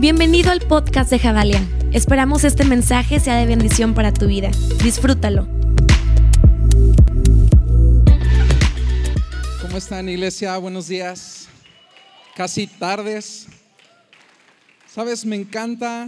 Bienvenido 0.00 0.50
al 0.50 0.60
podcast 0.62 1.10
de 1.10 1.18
Javalia. 1.18 1.60
Esperamos 1.92 2.44
este 2.44 2.64
mensaje 2.64 3.20
sea 3.20 3.36
de 3.36 3.44
bendición 3.44 3.92
para 3.92 4.14
tu 4.14 4.28
vida. 4.28 4.50
Disfrútalo. 4.82 5.46
¿Cómo 9.60 9.76
están, 9.76 10.08
iglesia? 10.08 10.56
Buenos 10.56 10.88
días. 10.88 11.48
Casi 12.34 12.66
tardes. 12.66 13.48
Sabes, 14.86 15.26
me 15.26 15.36
encanta, 15.36 16.04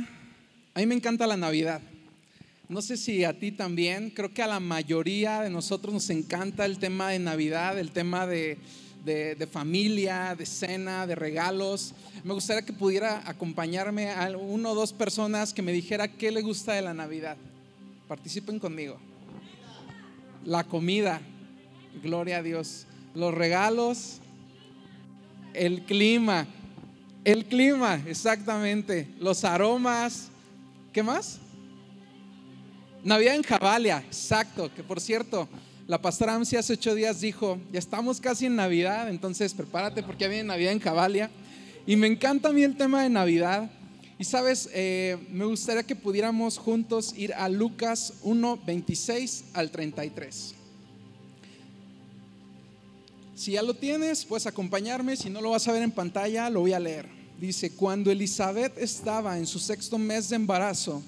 a 0.73 0.81
mí 0.81 0.87
me 0.87 0.95
encanta 0.95 1.27
la 1.27 1.37
Navidad. 1.37 1.83
No 2.71 2.81
sé 2.81 2.97
si 2.97 3.25
a 3.25 3.39
ti 3.39 3.53
también, 3.53 4.09
creo 4.09 4.33
que 4.33 4.43
a 4.43 4.47
la 4.47 4.59
mayoría 4.59 5.43
de 5.43 5.51
nosotros 5.51 5.93
nos 5.93 6.09
encanta 6.09 6.65
el 6.65 6.79
tema 6.79 7.11
de 7.11 7.19
Navidad, 7.19 7.79
el 7.79 7.91
tema 7.91 8.27
de, 8.27 8.57
de, 9.05 9.49
familia, 9.51 10.35
de 10.37 10.47
cena, 10.47 11.07
de 11.07 11.15
regalos. 11.15 11.95
Me 12.25 12.35
gustaría 12.35 12.63
que 12.63 12.73
pudiera 12.73 13.23
acompañarme 13.29 14.11
a 14.11 14.37
uno 14.37 14.71
o 14.71 14.75
dos 14.75 14.93
personas 14.93 15.53
que 15.53 15.63
me 15.63 15.73
dijera 15.73 16.09
qué 16.09 16.31
le 16.31 16.43
gusta 16.43 16.73
de 16.75 16.83
la 16.83 16.95
Navidad. 16.95 17.37
Participen 18.09 18.59
conmigo. 18.59 18.99
La 20.45 20.65
comida, 20.65 21.21
gloria 22.03 22.39
a 22.39 22.43
Dios. 22.43 22.87
Los 23.15 23.35
regalos, 23.35 24.19
el 25.55 25.83
clima, 25.83 26.47
el 27.25 27.45
clima, 27.45 28.01
exactamente. 28.07 29.09
Los 29.19 29.45
aromas, 29.45 30.29
¿qué 30.93 31.03
más? 31.03 31.39
Navidad 33.05 33.35
en 33.35 33.43
Javalia, 33.43 33.99
exacto, 33.99 34.73
que 34.73 34.85
por 34.85 35.01
cierto, 35.01 35.49
la 35.93 36.01
pastora 36.01 36.35
Amsi 36.35 36.57
hace 36.57 36.73
ocho 36.73 36.95
días 36.95 37.21
dijo, 37.21 37.59
ya 37.71 37.79
estamos 37.79 38.19
casi 38.19 38.47
en 38.47 38.57
Navidad, 38.57 39.11
entonces 39.11 39.53
prepárate 39.53 40.03
porque 40.03 40.23
ya 40.23 40.29
viene 40.29 40.45
Navidad 40.45 40.73
en 40.73 40.81
Javalia. 40.81 41.31
Y 41.87 41.97
me 41.97 42.07
encanta 42.07 42.49
a 42.49 42.53
mí 42.55 42.63
el 42.63 42.79
tema 42.79 43.03
de 43.03 43.11
Navidad. 43.11 43.71
Y 44.19 44.25
sabes, 44.25 44.71
eh, 44.73 45.19
me 45.31 45.45
gustaría 45.45 45.83
que 45.83 45.95
pudiéramos 45.95 46.57
juntos 46.57 47.13
ir 47.15 47.35
a 47.35 47.47
Lucas 47.51 48.15
1, 48.23 48.61
26 48.65 49.45
al 49.53 49.71
33. 49.71 50.55
Si 53.35 53.53
ya 53.53 53.63
lo 53.63 53.75
tienes, 53.75 54.25
puedes 54.25 54.47
acompañarme. 54.47 55.15
Si 55.15 55.29
no 55.29 55.43
lo 55.43 55.51
vas 55.51 55.69
a 55.69 55.73
ver 55.73 55.83
en 55.83 55.91
pantalla, 55.91 56.49
lo 56.49 56.61
voy 56.61 56.73
a 56.73 56.81
leer. 56.81 57.07
Dice, 57.39 57.71
cuando 57.71 58.11
Elizabeth 58.11 58.79
estaba 58.79 59.37
en 59.37 59.47
su 59.47 59.59
sexto 59.59 59.99
mes 59.99 60.31
de 60.31 60.37
embarazo, 60.37 61.03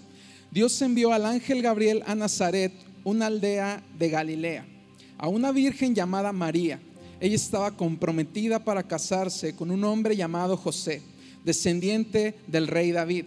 Dios 0.50 0.82
envió 0.82 1.10
al 1.14 1.24
ángel 1.24 1.62
Gabriel 1.62 2.02
a 2.04 2.14
Nazaret, 2.14 2.74
una 3.02 3.28
aldea 3.28 3.82
de 3.98 4.10
Galilea, 4.10 4.73
a 5.18 5.28
una 5.28 5.52
virgen 5.52 5.94
llamada 5.94 6.32
María. 6.32 6.80
Ella 7.20 7.36
estaba 7.36 7.76
comprometida 7.76 8.64
para 8.64 8.82
casarse 8.82 9.54
con 9.54 9.70
un 9.70 9.84
hombre 9.84 10.16
llamado 10.16 10.56
José, 10.56 11.02
descendiente 11.44 12.34
del 12.46 12.66
rey 12.66 12.92
David. 12.92 13.26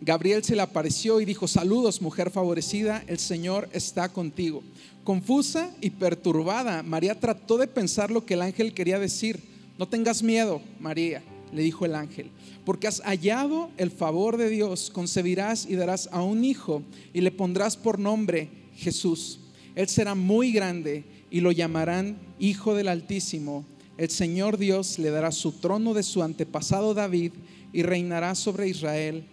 Gabriel 0.00 0.44
se 0.44 0.54
le 0.54 0.62
apareció 0.62 1.20
y 1.20 1.24
dijo, 1.24 1.48
saludos 1.48 2.02
mujer 2.02 2.30
favorecida, 2.30 3.02
el 3.06 3.18
Señor 3.18 3.68
está 3.72 4.08
contigo. 4.10 4.62
Confusa 5.02 5.70
y 5.80 5.90
perturbada, 5.90 6.82
María 6.82 7.18
trató 7.18 7.58
de 7.58 7.66
pensar 7.66 8.10
lo 8.10 8.24
que 8.24 8.34
el 8.34 8.42
ángel 8.42 8.74
quería 8.74 8.98
decir. 8.98 9.40
No 9.78 9.88
tengas 9.88 10.22
miedo, 10.22 10.60
María, 10.78 11.22
le 11.52 11.62
dijo 11.62 11.84
el 11.84 11.94
ángel, 11.94 12.30
porque 12.64 12.86
has 12.86 13.00
hallado 13.00 13.70
el 13.76 13.90
favor 13.90 14.36
de 14.36 14.50
Dios, 14.50 14.90
concebirás 14.90 15.66
y 15.66 15.74
darás 15.74 16.08
a 16.12 16.22
un 16.22 16.44
hijo 16.44 16.82
y 17.12 17.20
le 17.20 17.30
pondrás 17.30 17.76
por 17.76 17.98
nombre 17.98 18.48
Jesús. 18.76 19.40
Él 19.74 19.88
será 19.88 20.14
muy 20.14 20.52
grande 20.52 21.04
y 21.30 21.40
lo 21.40 21.52
llamarán 21.52 22.18
Hijo 22.38 22.74
del 22.74 22.88
Altísimo. 22.88 23.64
El 23.96 24.10
Señor 24.10 24.58
Dios 24.58 24.98
le 24.98 25.10
dará 25.10 25.32
su 25.32 25.52
trono 25.52 25.94
de 25.94 26.02
su 26.02 26.22
antepasado 26.22 26.94
David 26.94 27.32
y 27.72 27.82
reinará 27.82 28.34
sobre 28.34 28.68
Israel 28.68 29.24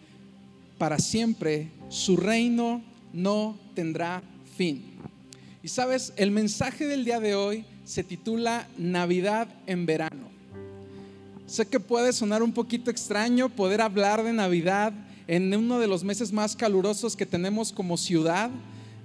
para 0.77 0.99
siempre. 0.99 1.69
Su 1.89 2.17
reino 2.17 2.81
no 3.13 3.57
tendrá 3.75 4.23
fin. 4.57 4.83
Y 5.63 5.67
sabes, 5.67 6.13
el 6.17 6.31
mensaje 6.31 6.85
del 6.85 7.05
día 7.05 7.19
de 7.19 7.35
hoy 7.35 7.65
se 7.85 8.03
titula 8.03 8.67
Navidad 8.77 9.47
en 9.67 9.85
verano. 9.85 10.29
Sé 11.47 11.67
que 11.67 11.79
puede 11.79 12.11
sonar 12.11 12.41
un 12.41 12.53
poquito 12.53 12.89
extraño 12.89 13.49
poder 13.49 13.81
hablar 13.81 14.23
de 14.23 14.33
Navidad 14.33 14.93
en 15.27 15.55
uno 15.55 15.79
de 15.79 15.87
los 15.87 16.03
meses 16.03 16.31
más 16.31 16.55
calurosos 16.55 17.15
que 17.15 17.25
tenemos 17.25 17.71
como 17.71 17.97
ciudad, 17.97 18.49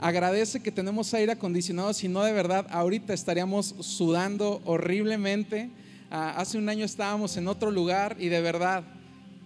Agradece 0.02 0.60
que 0.60 0.72
tenemos 0.72 1.12
aire 1.12 1.32
acondicionado, 1.32 1.92
si 1.92 2.08
no 2.08 2.22
de 2.22 2.32
verdad 2.32 2.66
ahorita 2.70 3.12
estaríamos 3.12 3.74
sudando 3.80 4.62
horriblemente. 4.64 5.68
Ah, 6.10 6.32
hace 6.38 6.56
un 6.56 6.70
año 6.70 6.86
estábamos 6.86 7.36
en 7.36 7.46
otro 7.46 7.70
lugar 7.70 8.16
y 8.18 8.28
de 8.28 8.40
verdad, 8.40 8.82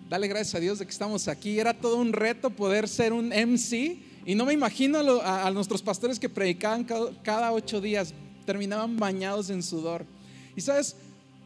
dale 0.08 0.28
gracias 0.28 0.54
a 0.54 0.60
Dios 0.60 0.78
de 0.78 0.84
que 0.84 0.92
estamos 0.92 1.26
aquí. 1.26 1.58
Era 1.58 1.74
todo 1.74 1.96
un 1.96 2.12
reto 2.12 2.50
poder 2.50 2.86
ser 2.86 3.12
un 3.12 3.30
MC 3.30 3.98
y 4.24 4.36
no 4.36 4.46
me 4.46 4.52
imagino 4.52 5.00
a, 5.24 5.50
nuestros 5.50 5.82
pastores 5.82 6.20
que 6.20 6.28
predicaban 6.28 6.86
cada 7.24 7.52
ocho 7.52 7.80
días, 7.80 8.14
terminaban 8.46 8.96
bañados 8.96 9.50
en 9.50 9.60
sudor. 9.60 10.06
Y 10.54 10.60
sabes, 10.60 10.94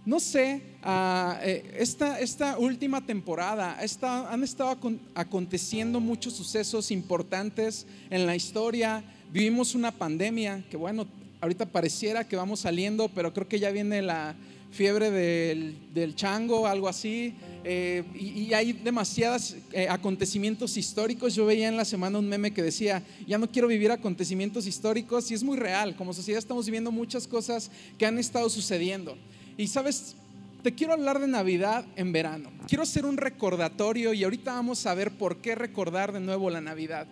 no 0.09 0.21
sé, 0.21 0.63
ah, 0.83 1.39
eh, 1.43 1.71
esta, 1.77 2.19
esta, 2.19 2.57
última 2.57 3.05
temporada 3.05 3.77
han 3.79 4.43
estado 4.43 4.79
aconteciendo 5.15 6.01
muchos 6.01 6.33
sucesos 6.33 6.91
importantes 6.91 7.87
en 8.09 8.25
la 8.25 8.35
historia. 8.35 9.05
Vivimos 9.31 9.75
una 9.75 9.93
pandemia 9.93 10.65
que 10.71 10.79
bueno, 10.79 11.07
ahorita 11.43 11.67
pareciera 11.67 12.27
que 12.27 12.37
vamos 12.37 12.61
saliendo, 12.61 13.11
pero 13.11 13.35
creo 13.35 13.49
que 13.49 13.61
ya 13.61 13.71
viene 13.71 14.01
la 14.01 14.35
fiebre 14.71 15.11
del, 15.11 16.15
chango, 16.15 16.67
algo 16.67 16.89
así. 16.89 17.35
Eh, 17.65 18.03
y, 18.15 18.55
hay 18.55 18.73
demasiados 18.73 19.57
eh, 19.73 19.89
acontecimientos 19.91 20.79
históricos. 20.79 21.35
Yo 21.35 21.45
veía 21.45 21.69
en 21.69 21.77
la 21.77 21.85
semana 21.85 22.19
un 22.19 22.27
meme 22.27 22.55
que 22.55 22.63
decía, 22.63 23.03
ya 23.27 23.37
no 23.37 23.51
quiero 23.51 23.69
vivir 23.69 23.91
acontecimientos 23.91 24.67
históricos 24.67 25.31
y 25.31 25.35
es 25.35 25.43
muy 25.43 25.59
real. 25.59 25.97
Como 25.97 26.15
sociedad 26.15 26.39
estamos 26.39 26.65
viviendo 26.65 26.91
muchas 26.91 27.27
cosas 27.27 27.71
que 27.99 28.07
han 28.07 28.19
estado 28.19 28.49
sucediendo. 28.49 29.19
Y 29.59 29.67
sabes, 29.67 30.15
te 30.63 30.73
quiero 30.73 30.93
hablar 30.93 31.19
de 31.19 31.27
Navidad 31.27 31.85
en 31.97 32.13
verano. 32.13 32.49
Quiero 32.69 32.85
hacer 32.85 33.05
un 33.05 33.17
recordatorio 33.17 34.15
y 34.15 34.23
ahorita 34.23 34.53
vamos 34.53 34.87
a 34.87 34.95
ver 34.95 35.11
por 35.11 35.39
qué 35.39 35.57
recordar 35.57 36.13
de 36.13 36.21
nuevo 36.21 36.49
la 36.49 36.61
Navidad. 36.61 37.09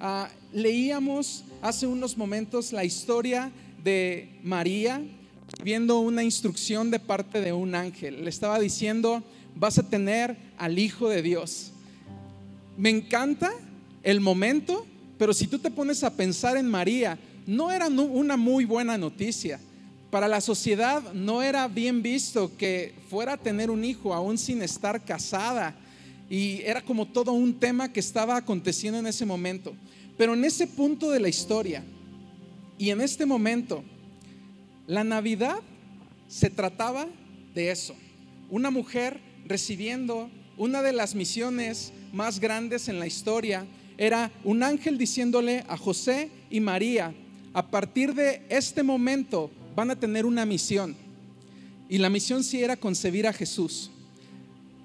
Ah, 0.00 0.28
leíamos 0.52 1.44
hace 1.62 1.86
unos 1.86 2.18
momentos 2.18 2.72
la 2.72 2.84
historia 2.84 3.52
de 3.84 4.28
María 4.42 5.00
viendo 5.62 6.00
una 6.00 6.24
instrucción 6.24 6.90
de 6.90 6.98
parte 6.98 7.40
de 7.40 7.52
un 7.52 7.76
ángel. 7.76 8.24
Le 8.24 8.30
estaba 8.30 8.58
diciendo, 8.58 9.22
vas 9.54 9.78
a 9.78 9.88
tener 9.88 10.36
al 10.58 10.80
Hijo 10.80 11.08
de 11.08 11.22
Dios. 11.22 11.70
Me 12.76 12.90
encanta 12.90 13.52
el 14.02 14.20
momento, 14.20 14.84
pero 15.16 15.32
si 15.32 15.46
tú 15.46 15.60
te 15.60 15.70
pones 15.70 16.02
a 16.02 16.16
pensar 16.16 16.56
en 16.56 16.66
María, 16.66 17.20
no 17.46 17.70
era 17.70 17.86
una 17.86 18.36
muy 18.36 18.64
buena 18.64 18.98
noticia. 18.98 19.60
Para 20.14 20.28
la 20.28 20.40
sociedad 20.40 21.12
no 21.12 21.42
era 21.42 21.66
bien 21.66 22.00
visto 22.00 22.56
que 22.56 22.94
fuera 23.10 23.32
a 23.32 23.36
tener 23.36 23.68
un 23.68 23.84
hijo 23.84 24.14
aún 24.14 24.38
sin 24.38 24.62
estar 24.62 25.04
casada. 25.04 25.74
Y 26.30 26.60
era 26.60 26.82
como 26.82 27.04
todo 27.04 27.32
un 27.32 27.58
tema 27.58 27.92
que 27.92 27.98
estaba 27.98 28.36
aconteciendo 28.36 29.00
en 29.00 29.08
ese 29.08 29.26
momento. 29.26 29.74
Pero 30.16 30.34
en 30.34 30.44
ese 30.44 30.68
punto 30.68 31.10
de 31.10 31.18
la 31.18 31.28
historia 31.28 31.82
y 32.78 32.90
en 32.90 33.00
este 33.00 33.26
momento, 33.26 33.82
la 34.86 35.02
Navidad 35.02 35.56
se 36.28 36.48
trataba 36.48 37.08
de 37.52 37.72
eso. 37.72 37.96
Una 38.50 38.70
mujer 38.70 39.18
recibiendo 39.46 40.30
una 40.56 40.80
de 40.82 40.92
las 40.92 41.16
misiones 41.16 41.92
más 42.12 42.38
grandes 42.38 42.86
en 42.86 43.00
la 43.00 43.08
historia 43.08 43.66
era 43.98 44.30
un 44.44 44.62
ángel 44.62 44.96
diciéndole 44.96 45.64
a 45.66 45.76
José 45.76 46.30
y 46.50 46.60
María, 46.60 47.12
a 47.52 47.66
partir 47.66 48.14
de 48.14 48.42
este 48.48 48.84
momento 48.84 49.50
van 49.74 49.90
a 49.90 49.98
tener 49.98 50.26
una 50.26 50.46
misión. 50.46 50.96
Y 51.88 51.98
la 51.98 52.10
misión 52.10 52.42
sí 52.44 52.62
era 52.62 52.76
concebir 52.76 53.26
a 53.26 53.32
Jesús. 53.32 53.90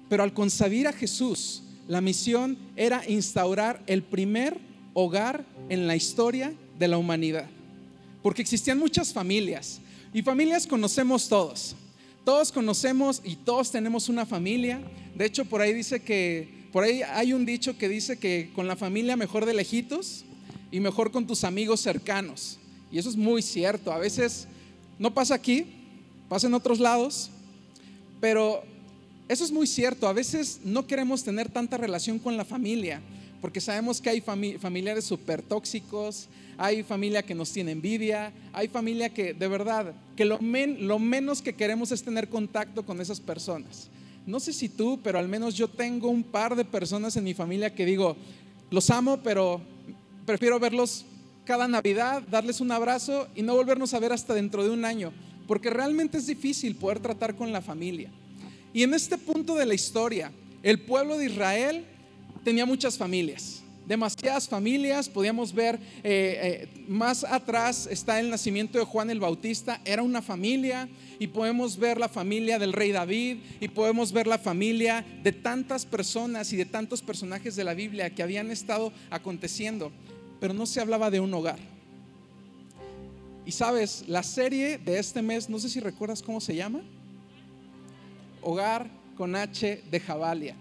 Pero 0.08 0.22
al 0.22 0.34
concebir 0.34 0.86
a 0.86 0.92
Jesús, 0.92 1.62
la 1.88 2.00
misión 2.00 2.58
era 2.76 3.08
instaurar 3.08 3.82
el 3.86 4.02
primer 4.02 4.58
hogar 4.94 5.44
en 5.68 5.86
la 5.86 5.96
historia 5.96 6.52
de 6.78 6.88
la 6.88 6.98
humanidad. 6.98 7.48
Porque 8.22 8.42
existían 8.42 8.78
muchas 8.78 9.12
familias. 9.12 9.80
Y 10.12 10.22
familias 10.22 10.66
conocemos 10.66 11.28
todos. 11.28 11.76
Todos 12.24 12.52
conocemos 12.52 13.22
y 13.24 13.36
todos 13.36 13.70
tenemos 13.70 14.08
una 14.08 14.26
familia. 14.26 14.80
De 15.14 15.24
hecho, 15.24 15.44
por 15.44 15.62
ahí 15.62 15.72
dice 15.72 16.00
que, 16.00 16.66
por 16.72 16.84
ahí 16.84 17.02
hay 17.02 17.32
un 17.32 17.46
dicho 17.46 17.78
que 17.78 17.88
dice 17.88 18.18
que 18.18 18.50
con 18.54 18.66
la 18.68 18.76
familia 18.76 19.16
mejor 19.16 19.46
de 19.46 19.54
lejitos 19.54 20.24
y 20.70 20.80
mejor 20.80 21.10
con 21.10 21.26
tus 21.26 21.44
amigos 21.44 21.80
cercanos. 21.80 22.58
Y 22.92 22.98
eso 22.98 23.08
es 23.08 23.16
muy 23.16 23.42
cierto. 23.42 23.92
A 23.92 23.98
veces 23.98 24.48
no 25.00 25.12
pasa 25.14 25.34
aquí, 25.34 25.64
pasa 26.28 26.46
en 26.46 26.52
otros 26.52 26.78
lados, 26.78 27.30
pero 28.20 28.62
eso 29.28 29.42
es 29.42 29.50
muy 29.50 29.66
cierto. 29.66 30.06
A 30.06 30.12
veces 30.12 30.60
no 30.62 30.86
queremos 30.86 31.24
tener 31.24 31.48
tanta 31.48 31.78
relación 31.78 32.18
con 32.18 32.36
la 32.36 32.44
familia, 32.44 33.00
porque 33.40 33.62
sabemos 33.62 33.98
que 33.98 34.10
hay 34.10 34.20
familiares 34.20 35.06
súper 35.06 35.40
tóxicos, 35.40 36.28
hay 36.58 36.82
familia 36.82 37.22
que 37.22 37.34
nos 37.34 37.50
tiene 37.50 37.72
envidia, 37.72 38.30
hay 38.52 38.68
familia 38.68 39.08
que 39.08 39.32
de 39.32 39.48
verdad, 39.48 39.94
que 40.14 40.26
lo, 40.26 40.38
lo 40.38 40.98
menos 40.98 41.40
que 41.40 41.54
queremos 41.54 41.90
es 41.92 42.02
tener 42.02 42.28
contacto 42.28 42.84
con 42.84 43.00
esas 43.00 43.20
personas. 43.20 43.88
no 44.26 44.38
sé 44.38 44.52
si 44.52 44.68
tú, 44.68 45.00
pero 45.02 45.18
al 45.18 45.28
menos 45.28 45.54
yo 45.54 45.66
tengo 45.66 46.10
un 46.10 46.22
par 46.22 46.54
de 46.54 46.64
personas 46.66 47.16
en 47.16 47.24
mi 47.24 47.32
familia 47.32 47.74
que 47.74 47.86
digo, 47.86 48.18
los 48.70 48.90
amo, 48.90 49.16
pero 49.22 49.62
prefiero 50.26 50.60
verlos 50.60 51.06
cada 51.50 51.66
Navidad, 51.66 52.22
darles 52.30 52.60
un 52.60 52.70
abrazo 52.70 53.26
y 53.34 53.42
no 53.42 53.56
volvernos 53.56 53.92
a 53.92 53.98
ver 53.98 54.12
hasta 54.12 54.34
dentro 54.34 54.62
de 54.62 54.70
un 54.70 54.84
año, 54.84 55.12
porque 55.48 55.68
realmente 55.68 56.16
es 56.18 56.28
difícil 56.28 56.76
poder 56.76 57.00
tratar 57.00 57.34
con 57.34 57.50
la 57.50 57.60
familia. 57.60 58.08
Y 58.72 58.84
en 58.84 58.94
este 58.94 59.18
punto 59.18 59.56
de 59.56 59.66
la 59.66 59.74
historia, 59.74 60.30
el 60.62 60.78
pueblo 60.78 61.18
de 61.18 61.26
Israel 61.26 61.84
tenía 62.44 62.66
muchas 62.66 62.96
familias 62.96 63.64
demasiadas 63.90 64.48
familias. 64.48 65.08
Podíamos 65.08 65.52
ver 65.52 65.74
eh, 65.74 65.80
eh, 66.04 66.68
más 66.86 67.24
atrás 67.24 67.88
está 67.90 68.20
el 68.20 68.30
nacimiento 68.30 68.78
de 68.78 68.84
Juan 68.84 69.10
el 69.10 69.18
Bautista, 69.18 69.80
era 69.84 70.04
una 70.04 70.22
familia. 70.22 70.88
Y 71.18 71.26
podemos 71.26 71.76
ver 71.76 71.98
la 71.98 72.08
familia 72.08 72.60
del 72.60 72.72
rey 72.72 72.92
David 72.92 73.38
y 73.60 73.66
podemos 73.66 74.12
ver 74.12 74.28
la 74.28 74.38
familia 74.38 75.04
de 75.24 75.32
tantas 75.32 75.84
personas 75.84 76.52
y 76.52 76.56
de 76.56 76.64
tantos 76.64 77.02
personajes 77.02 77.56
de 77.56 77.64
la 77.64 77.74
Biblia 77.74 78.10
que 78.10 78.22
habían 78.22 78.50
estado 78.52 78.92
aconteciendo, 79.10 79.90
pero 80.40 80.54
no 80.54 80.66
se 80.66 80.80
hablaba 80.80 81.10
de 81.10 81.20
un 81.20 81.32
hogar. 81.32 81.58
Y 83.46 83.52
sabes, 83.52 84.04
la 84.08 84.22
serie 84.22 84.78
de 84.78 84.98
este 84.98 85.22
mes, 85.22 85.48
no 85.48 85.58
sé 85.58 85.68
si 85.68 85.80
recuerdas 85.80 86.22
cómo 86.22 86.40
se 86.40 86.54
llama, 86.54 86.80
Hogar 88.42 88.90
con 89.16 89.36
H 89.36 89.82
de 89.90 90.00
Jabalia. 90.00 90.56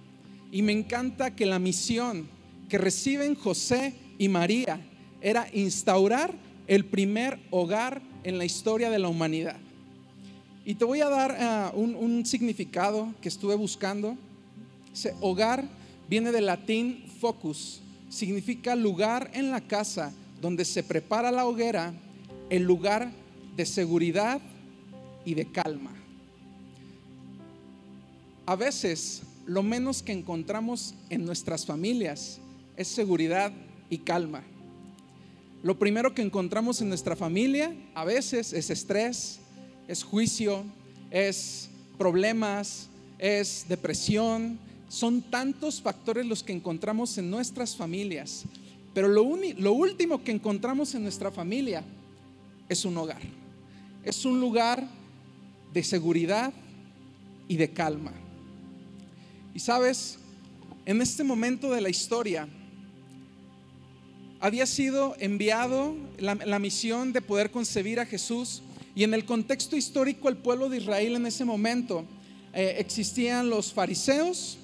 Y 0.51 0.61
me 0.61 0.73
encanta 0.73 1.35
que 1.35 1.45
la 1.45 1.59
misión 1.59 2.27
que 2.67 2.77
reciben 2.77 3.35
José 3.35 3.93
y 4.17 4.27
María 4.27 4.81
era 5.21 5.47
instaurar 5.53 6.33
el 6.67 6.85
primer 6.85 7.39
hogar 7.51 8.01
en 8.23 8.37
la 8.37 8.45
historia 8.45 8.89
de 8.89 8.99
la 8.99 9.07
humanidad. 9.07 9.57
Y 10.65 10.75
te 10.75 10.85
voy 10.85 11.01
a 11.01 11.09
dar 11.09 11.35
ah, 11.39 11.71
un, 11.73 12.25
significado 12.25 13.13
que 13.21 13.29
estuve 13.29 13.55
buscando. 13.55 14.15
Ese 14.93 15.15
hogar 15.19 15.67
viene 16.07 16.31
del 16.31 16.45
latín 16.45 17.05
focus, 17.19 17.81
significa 18.09 18.75
lugar 18.75 19.29
en 19.33 19.51
la 19.51 19.61
casa 19.61 20.11
donde 20.41 20.65
se 20.65 20.83
prepara 20.83 21.31
la 21.31 21.45
hoguera, 21.45 21.93
el 22.49 22.63
lugar 22.63 23.11
de 23.55 23.65
seguridad 23.65 24.41
y 25.25 25.33
de 25.33 25.51
calma. 25.51 25.93
A 28.45 28.55
veces 28.55 29.21
lo 29.45 29.63
menos 29.63 30.01
que 30.01 30.11
encontramos 30.11 30.95
en 31.09 31.25
nuestras 31.25 31.65
familias 31.65 32.39
es 32.77 32.87
seguridad 32.87 33.51
y 33.89 33.99
calma. 33.99 34.43
Lo 35.61 35.77
primero 35.77 36.15
que 36.15 36.21
encontramos 36.21 36.81
en 36.81 36.87
nuestra 36.87 37.15
familia 37.15 37.75
a 37.93 38.05
veces 38.05 38.53
es 38.53 38.69
estrés, 38.69 39.39
es 39.87 40.03
juicio, 40.03 40.63
es 41.11 41.69
problemas, 41.97 42.89
es 43.17 43.65
depresión. 43.67 44.57
Son 44.89 45.21
tantos 45.21 45.81
factores 45.81 46.25
los 46.25 46.43
que 46.43 46.51
encontramos 46.51 47.17
en 47.17 47.29
nuestras 47.29 47.75
familias. 47.75 48.45
Pero 48.93 49.07
lo, 49.07 49.23
último 49.71 50.23
que 50.23 50.31
encontramos 50.31 50.93
en 50.95 51.03
nuestra 51.03 51.31
familia 51.31 51.83
es 52.67 52.83
un 52.85 52.97
hogar. 52.97 53.21
Es 54.03 54.25
un 54.25 54.41
lugar 54.41 54.87
de 55.73 55.83
seguridad 55.83 56.51
y 57.47 57.55
de 57.55 57.69
calma. 57.71 58.11
Y 59.53 59.59
sabes, 59.59 60.17
en 60.85 61.01
este 61.01 61.23
momento 61.23 61.71
de 61.71 61.81
la 61.81 61.89
historia, 61.89 62.47
había 64.39 64.65
sido 64.65 65.15
enviado 65.19 65.95
la, 66.17 66.59
misión 66.59 67.13
de 67.13 67.21
poder 67.21 67.51
concebir 67.51 67.99
a 67.99 68.05
Jesús 68.05 68.61
y 68.95 69.03
en 69.03 69.13
el 69.13 69.25
contexto 69.25 69.75
histórico 69.75 70.29
el 70.29 70.37
pueblo 70.37 70.69
de 70.69 70.77
Israel 70.77 71.15
en 71.15 71.25
ese 71.25 71.45
momento 71.45 72.05
eh, 72.53 72.75
existían 72.79 73.49
los 73.49 73.73
fariseos. 73.73 74.57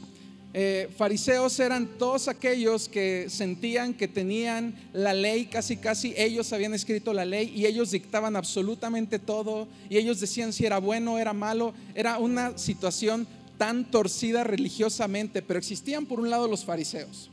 Eh, 0.58 0.88
fariseos 0.96 1.60
eran 1.60 1.86
todos 1.98 2.30
aquellos 2.30 2.88
que 2.88 3.26
sentían 3.30 3.94
que 3.94 4.08
tenían 4.08 4.74
la 4.94 5.14
ley, 5.14 5.48
casi 5.48 5.76
casi 5.76 6.14
ellos 6.16 6.54
habían 6.54 6.74
escrito 6.74 7.12
la 7.12 7.26
ley 7.26 7.52
y 7.54 7.66
ellos 7.66 7.92
dictaban 7.92 8.38
absolutamente 8.38 9.20
todo 9.20 9.68
y 9.90 9.98
ellos 9.98 10.22
decían 10.22 10.54
si 10.54 10.66
era 10.66 10.78
bueno 10.78 11.16
o 11.16 11.18
era 11.18 11.34
malo. 11.34 11.74
Era 11.94 12.20
una 12.20 12.58
situación 12.58 13.28
tan 13.58 13.92
torcida 13.92 14.46
religiosamente, 14.46 15.42
pero 15.42 15.60
existían 15.60 16.06
por 16.06 16.22
un 16.22 16.30
lado 16.30 16.48
los 16.48 16.64
fariseos. 16.64 17.30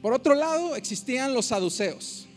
Por 0.00 0.12
otro 0.12 0.36
lado, 0.36 0.76
existían 0.76 1.34
los 1.34 1.46
saduceos. 1.46 2.28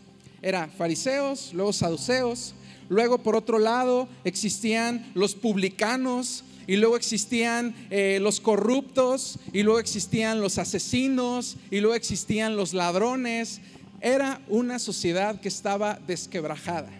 Era 0.42 0.66
fariseos, 0.66 1.52
luego 1.54 1.72
saduceos. 1.72 2.54
Luego, 2.88 3.18
por 3.18 3.36
otro 3.36 3.60
lado, 3.60 4.08
existían 4.24 5.12
los 5.14 5.36
publicanos 5.36 6.42
y 6.66 6.76
luego 6.76 6.96
existían 6.96 7.74
eh, 7.90 8.18
los 8.20 8.40
corruptos 8.40 9.38
y 9.52 9.62
luego 9.62 9.78
existían 9.78 10.40
los 10.40 10.58
asesinos 10.58 11.56
y 11.70 11.80
luego 11.80 11.94
existían 11.94 12.56
los 12.56 12.74
ladrones. 12.74 13.60
Era 14.00 14.40
una 14.48 14.78
sociedad 14.78 15.40
que 15.40 15.48
estaba 15.48 15.98
desquebrajada. 16.06 16.90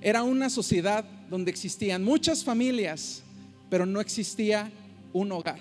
Era 0.00 0.22
una 0.22 0.50
sociedad 0.50 1.04
donde 1.30 1.50
existían 1.50 2.04
muchas 2.04 2.44
familias, 2.44 3.22
pero 3.70 3.86
no 3.86 4.00
existía 4.00 4.70
un 5.12 5.32
hogar. 5.32 5.60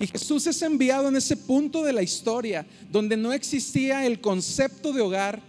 Y 0.00 0.06
Jesús 0.06 0.46
es 0.46 0.62
enviado 0.62 1.08
en 1.08 1.16
ese 1.16 1.36
punto 1.36 1.82
de 1.82 1.92
la 1.92 2.02
historia 2.02 2.66
donde 2.90 3.16
no 3.16 3.32
existía 3.32 4.06
el 4.06 4.20
concepto 4.20 4.92
de 4.92 5.00
hogar 5.00 5.42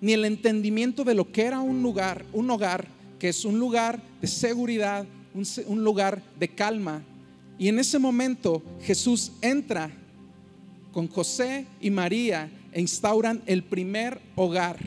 ni 0.00 0.12
el 0.12 0.24
entendimiento 0.24 1.04
de 1.04 1.14
lo 1.14 1.30
que 1.30 1.42
era 1.42 1.60
un 1.60 1.82
lugar, 1.82 2.24
un 2.32 2.50
hogar, 2.50 2.88
que 3.20 3.28
es 3.28 3.44
un 3.44 3.58
lugar 3.60 4.02
de 4.20 4.26
seguridad, 4.26 5.06
un, 5.34 5.84
lugar 5.84 6.22
de 6.38 6.48
calma. 6.48 7.02
Y 7.58 7.68
en 7.68 7.78
ese 7.78 7.98
momento 7.98 8.62
Jesús 8.82 9.32
entra 9.40 9.90
con 10.92 11.08
José 11.08 11.66
y 11.80 11.90
María 11.90 12.50
e 12.72 12.80
instauran 12.80 13.42
el 13.46 13.62
primer 13.62 14.20
hogar, 14.36 14.78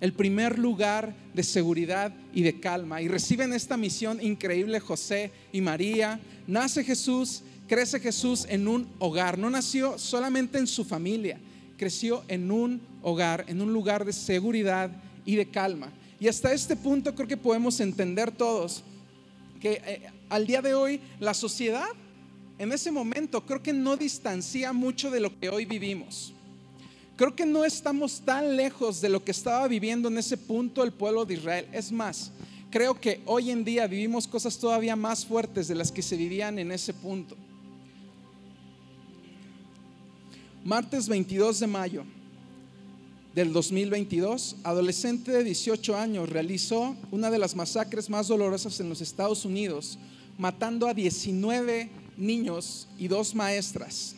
el 0.00 0.12
primer 0.12 0.58
lugar 0.58 1.14
de 1.34 1.42
seguridad 1.42 2.12
y 2.32 2.42
de 2.42 2.60
calma. 2.60 3.00
Y 3.00 3.08
reciben 3.08 3.52
esta 3.52 3.76
misión 3.76 4.22
increíble 4.22 4.80
José 4.80 5.30
y 5.52 5.60
María. 5.60 6.20
Nace 6.46 6.84
Jesús 6.84 7.42
crece 7.66 8.00
Jesús 8.00 8.46
en 8.48 8.68
un 8.68 8.88
hogar. 8.98 9.38
No 9.38 9.50
nació 9.50 9.98
solamente 9.98 10.58
en 10.58 10.66
su 10.66 10.84
familia, 10.84 11.38
creció 11.76 12.22
en 12.28 12.50
un 12.50 12.80
hogar, 13.02 13.44
en 13.48 13.60
un 13.60 13.72
lugar 13.72 14.04
de 14.04 14.12
seguridad 14.12 14.90
y 15.24 15.36
de 15.36 15.50
calma. 15.50 15.92
Y 16.18 16.28
hasta 16.28 16.52
este 16.52 16.76
punto 16.76 17.14
creo 17.14 17.28
que 17.28 17.36
podemos 17.36 17.80
entender 17.80 18.30
todos 18.30 18.82
que 19.58 19.82
eh, 19.84 20.02
al 20.28 20.46
día 20.46 20.62
de 20.62 20.74
hoy 20.74 21.00
la 21.20 21.34
sociedad 21.34 21.88
en 22.58 22.72
ese 22.72 22.90
momento 22.90 23.44
creo 23.44 23.62
que 23.62 23.72
no 23.72 23.96
distancia 23.96 24.72
mucho 24.72 25.10
de 25.10 25.20
lo 25.20 25.38
que 25.38 25.50
hoy 25.50 25.64
vivimos. 25.64 26.32
Creo 27.16 27.34
que 27.34 27.46
no 27.46 27.64
estamos 27.64 28.20
tan 28.20 28.56
lejos 28.56 29.00
de 29.00 29.08
lo 29.08 29.24
que 29.24 29.30
estaba 29.30 29.66
viviendo 29.68 30.08
en 30.08 30.18
ese 30.18 30.36
punto 30.36 30.82
el 30.82 30.92
pueblo 30.92 31.24
de 31.24 31.34
Israel. 31.34 31.66
Es 31.72 31.90
más, 31.90 32.30
creo 32.70 33.00
que 33.00 33.22
hoy 33.24 33.50
en 33.50 33.64
día 33.64 33.86
vivimos 33.86 34.26
cosas 34.26 34.58
todavía 34.58 34.96
más 34.96 35.24
fuertes 35.24 35.68
de 35.68 35.74
las 35.74 35.90
que 35.90 36.02
se 36.02 36.16
vivían 36.16 36.58
en 36.58 36.72
ese 36.72 36.92
punto. 36.92 37.36
Martes 40.64 41.08
22 41.08 41.60
de 41.60 41.66
mayo 41.66 42.04
del 43.36 43.52
2022, 43.52 44.56
adolescente 44.64 45.30
de 45.30 45.44
18 45.44 45.94
años 45.94 46.30
realizó 46.30 46.96
una 47.10 47.30
de 47.30 47.36
las 47.36 47.54
masacres 47.54 48.08
más 48.08 48.28
dolorosas 48.28 48.80
en 48.80 48.88
los 48.88 49.02
Estados 49.02 49.44
Unidos, 49.44 49.98
matando 50.38 50.88
a 50.88 50.94
19 50.94 51.90
niños 52.16 52.88
y 52.98 53.08
dos 53.08 53.34
maestras. 53.34 54.16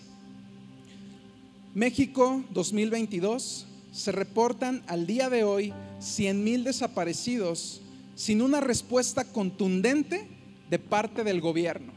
México 1.74 2.44
2022 2.50 3.66
se 3.90 4.12
reportan 4.12 4.84
al 4.86 5.04
día 5.04 5.28
de 5.28 5.42
hoy 5.42 5.74
100 5.98 6.44
mil 6.44 6.62
desaparecidos 6.62 7.80
sin 8.14 8.40
una 8.40 8.60
respuesta 8.60 9.24
contundente 9.24 10.28
de 10.70 10.78
parte 10.78 11.24
del 11.24 11.40
gobierno. 11.40 11.92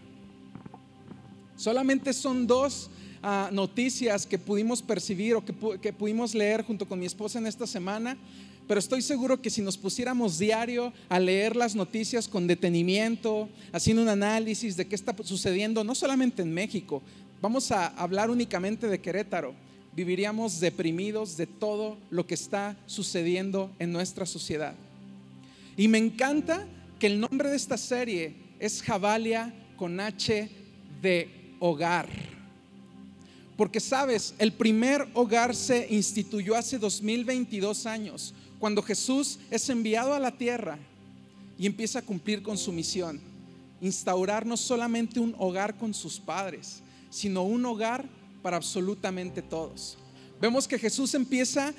Solamente 1.56 2.14
son 2.14 2.48
dos 2.48 2.90
noticias 3.52 4.26
que 4.26 4.40
pudimos 4.40 4.82
percibir 4.82 5.36
o 5.36 5.46
que, 5.46 5.94
pudimos 5.94 6.34
leer 6.34 6.64
junto 6.64 6.88
con 6.88 7.00
mi 7.00 7.06
esposa 7.06 7.40
en 7.40 7.46
esta 7.46 7.68
semana, 7.68 8.18
pero 8.68 8.80
estoy 8.80 9.02
seguro 9.02 9.42
que 9.42 9.50
si 9.50 9.62
nos 9.62 9.78
pusiéramos 9.78 10.40
diario 10.40 10.94
a 11.10 11.20
leer 11.20 11.56
las 11.56 11.76
noticias 11.76 12.28
con 12.28 12.48
detenimiento, 12.48 13.50
haciendo 13.72 14.02
un 14.02 14.10
análisis 14.10 14.78
de 14.78 14.88
qué 14.88 14.96
está 14.96 15.16
sucediendo, 15.24 15.84
no 15.84 15.94
solamente 15.94 16.42
en 16.42 16.54
México, 16.54 17.02
vamos 17.42 17.72
a 17.72 17.88
hablar 17.88 18.30
únicamente 18.30 18.88
de 18.88 19.02
Querétaro, 19.02 19.54
viviríamos 19.94 20.60
deprimidos 20.60 21.38
de 21.38 21.48
todo 21.48 21.98
lo 22.10 22.26
que 22.26 22.36
está 22.36 22.78
sucediendo 22.86 23.72
en 23.78 23.92
nuestra 23.92 24.26
sociedad. 24.26 24.74
Y 25.76 25.88
me 25.88 25.98
encanta 25.98 26.66
que 26.98 27.08
el 27.08 27.20
nombre 27.20 27.50
de 27.50 27.56
esta 27.56 27.78
serie 27.78 28.36
es 28.60 28.82
Javalia 28.82 29.54
con 29.76 30.00
H 30.00 30.50
de 31.02 31.56
hogar. 31.60 32.08
Porque 33.62 33.80
sabes, 33.80 34.34
el 34.40 34.54
primer 34.54 35.08
hogar 35.14 35.56
se 35.56 35.86
instituyó 35.94 36.56
hace 36.56 36.80
2022 36.80 37.86
años, 37.86 38.34
cuando 38.58 38.82
Jesús 38.82 39.38
es 39.52 39.70
enviado 39.70 40.16
a 40.16 40.20
la 40.20 40.36
tierra 40.36 40.80
y 41.60 41.68
empieza 41.68 42.00
a 42.00 42.02
cumplir 42.02 42.42
con 42.42 42.58
su 42.58 42.72
misión. 42.72 43.22
instaurar 43.80 44.48
no 44.48 44.58
solamente 44.58 45.20
un 45.20 45.36
hogar 45.38 45.78
con 45.78 45.94
sus 45.94 46.20
padres, 46.20 46.82
sino 47.12 47.44
un 47.44 47.64
hogar 47.64 48.10
para 48.42 48.58
absolutamente 48.58 49.44
todos. 49.44 49.96
Vemos 50.42 50.68
que 50.68 50.80
Jesús 50.80 51.14
empieza 51.14 51.72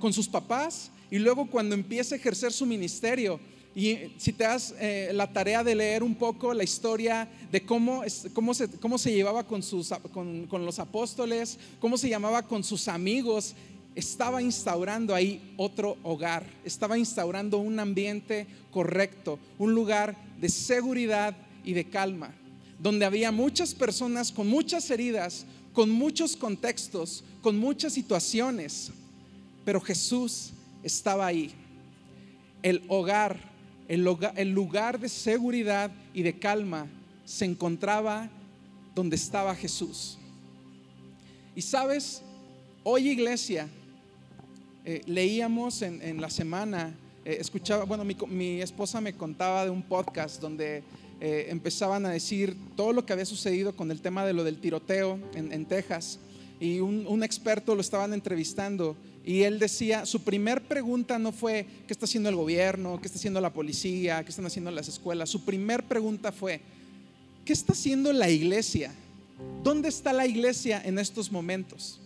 con 0.00 0.12
sus 0.12 0.26
papás 0.26 0.90
y 1.12 1.20
luego 1.20 1.48
cuando 1.48 1.76
empieza 1.76 2.16
a 2.16 2.18
ejercer 2.18 2.52
su 2.52 2.66
ministerio, 2.66 3.38
y 3.74 4.12
si 4.18 4.32
te 4.32 4.44
das 4.44 4.74
eh, 4.80 5.10
la 5.14 5.32
tarea 5.32 5.62
de 5.62 5.74
leer 5.74 6.02
un 6.02 6.16
poco 6.16 6.52
la 6.52 6.64
historia 6.64 7.28
de 7.52 7.64
cómo, 7.64 8.02
cómo, 8.32 8.52
se, 8.52 8.68
cómo 8.68 8.98
se 8.98 9.12
llevaba 9.12 9.44
con, 9.44 9.62
sus, 9.62 9.90
con, 10.12 10.46
con 10.46 10.66
los 10.66 10.78
apóstoles, 10.78 11.58
cómo 11.78 11.96
se 11.96 12.08
llamaba 12.08 12.42
con 12.42 12.64
sus 12.64 12.88
amigos, 12.88 13.54
estaba 13.94 14.42
instaurando 14.42 15.14
ahí 15.14 15.54
otro 15.56 15.96
hogar, 16.02 16.44
estaba 16.64 16.98
instaurando 16.98 17.58
un 17.58 17.78
ambiente 17.78 18.46
correcto, 18.70 19.38
un 19.58 19.74
lugar 19.74 20.16
de 20.40 20.48
seguridad 20.48 21.36
y 21.64 21.72
de 21.72 21.84
calma, 21.84 22.34
donde 22.78 23.04
había 23.04 23.30
muchas 23.30 23.74
personas 23.74 24.32
con 24.32 24.48
muchas 24.48 24.90
heridas, 24.90 25.44
con 25.72 25.90
muchos 25.90 26.36
contextos, 26.36 27.24
con 27.42 27.58
muchas 27.58 27.92
situaciones, 27.92 28.90
pero 29.64 29.80
Jesús 29.80 30.50
estaba 30.82 31.26
ahí. 31.26 31.52
El 32.62 32.82
hogar, 32.88 33.49
el 33.90 34.52
lugar, 34.52 35.00
de 35.00 35.08
seguridad 35.08 35.90
y 36.14 36.22
de 36.22 36.38
calma 36.38 36.86
se 37.24 37.44
encontraba 37.44 38.30
donde 38.94 39.16
estaba 39.16 39.52
Jesús. 39.56 40.16
Y 41.56 41.62
sabes, 41.62 42.22
hoy 42.84 43.08
iglesia, 43.08 43.68
eh, 44.84 45.02
leíamos 45.06 45.82
en, 45.82 46.20
la 46.20 46.30
semana, 46.30 46.94
eh, 47.24 47.38
escuchaba, 47.40 47.84
bueno, 47.84 48.04
mi, 48.04 48.60
esposa 48.60 49.00
me 49.00 49.12
contaba 49.12 49.64
de 49.64 49.70
un 49.70 49.82
podcast 49.82 50.40
donde 50.40 50.84
eh, 51.20 51.46
empezaban 51.48 52.06
a 52.06 52.10
decir 52.10 52.56
todo 52.76 52.92
lo 52.92 53.04
que 53.04 53.12
había 53.12 53.26
sucedido 53.26 53.74
con 53.74 53.90
el 53.90 54.00
tema 54.00 54.24
de 54.24 54.34
lo 54.34 54.44
del 54.44 54.60
tiroteo 54.60 55.18
en, 55.34 55.66
Texas. 55.66 56.20
Y 56.60 56.78
un, 56.78 57.08
un, 57.08 57.24
experto 57.24 57.74
lo 57.74 57.80
estaban 57.80 58.12
entrevistando 58.12 58.96
y 59.30 59.44
él 59.44 59.60
decía, 59.60 60.06
su 60.06 60.22
primer 60.22 60.60
pregunta 60.62 61.16
no 61.16 61.30
fue, 61.30 61.64
¿qué 61.86 61.92
está 61.92 62.04
haciendo 62.06 62.28
el 62.28 62.34
gobierno? 62.34 63.00
¿Qué 63.00 63.06
está 63.06 63.16
haciendo 63.16 63.40
la 63.40 63.52
policía? 63.52 64.24
¿Qué 64.24 64.30
están 64.30 64.46
haciendo 64.46 64.72
las 64.72 64.88
escuelas? 64.88 65.30
Su 65.30 65.44
primer 65.44 65.84
pregunta 65.84 66.32
fue, 66.32 66.60
¿qué 67.44 67.52
está 67.52 67.72
haciendo 67.72 68.12
la 68.12 68.28
iglesia? 68.28 68.92
¿Dónde 69.62 69.88
está 69.88 70.12
la 70.12 70.26
iglesia 70.26 70.82
en 70.84 70.98
estos 70.98 71.30
momentos? 71.30 72.00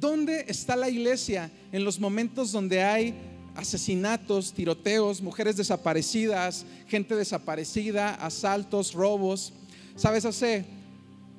¿Dónde 0.00 0.46
está 0.48 0.74
la 0.74 0.88
iglesia 0.88 1.50
en 1.70 1.84
los 1.84 2.00
momentos 2.00 2.50
donde 2.50 2.82
hay 2.82 3.12
asesinatos, 3.54 4.54
tiroteos, 4.54 5.20
mujeres 5.20 5.58
desaparecidas, 5.58 6.64
gente 6.88 7.14
desaparecida, 7.14 8.14
asaltos, 8.14 8.94
robos? 8.94 9.52
Sabes, 9.96 10.24
hace 10.24 10.64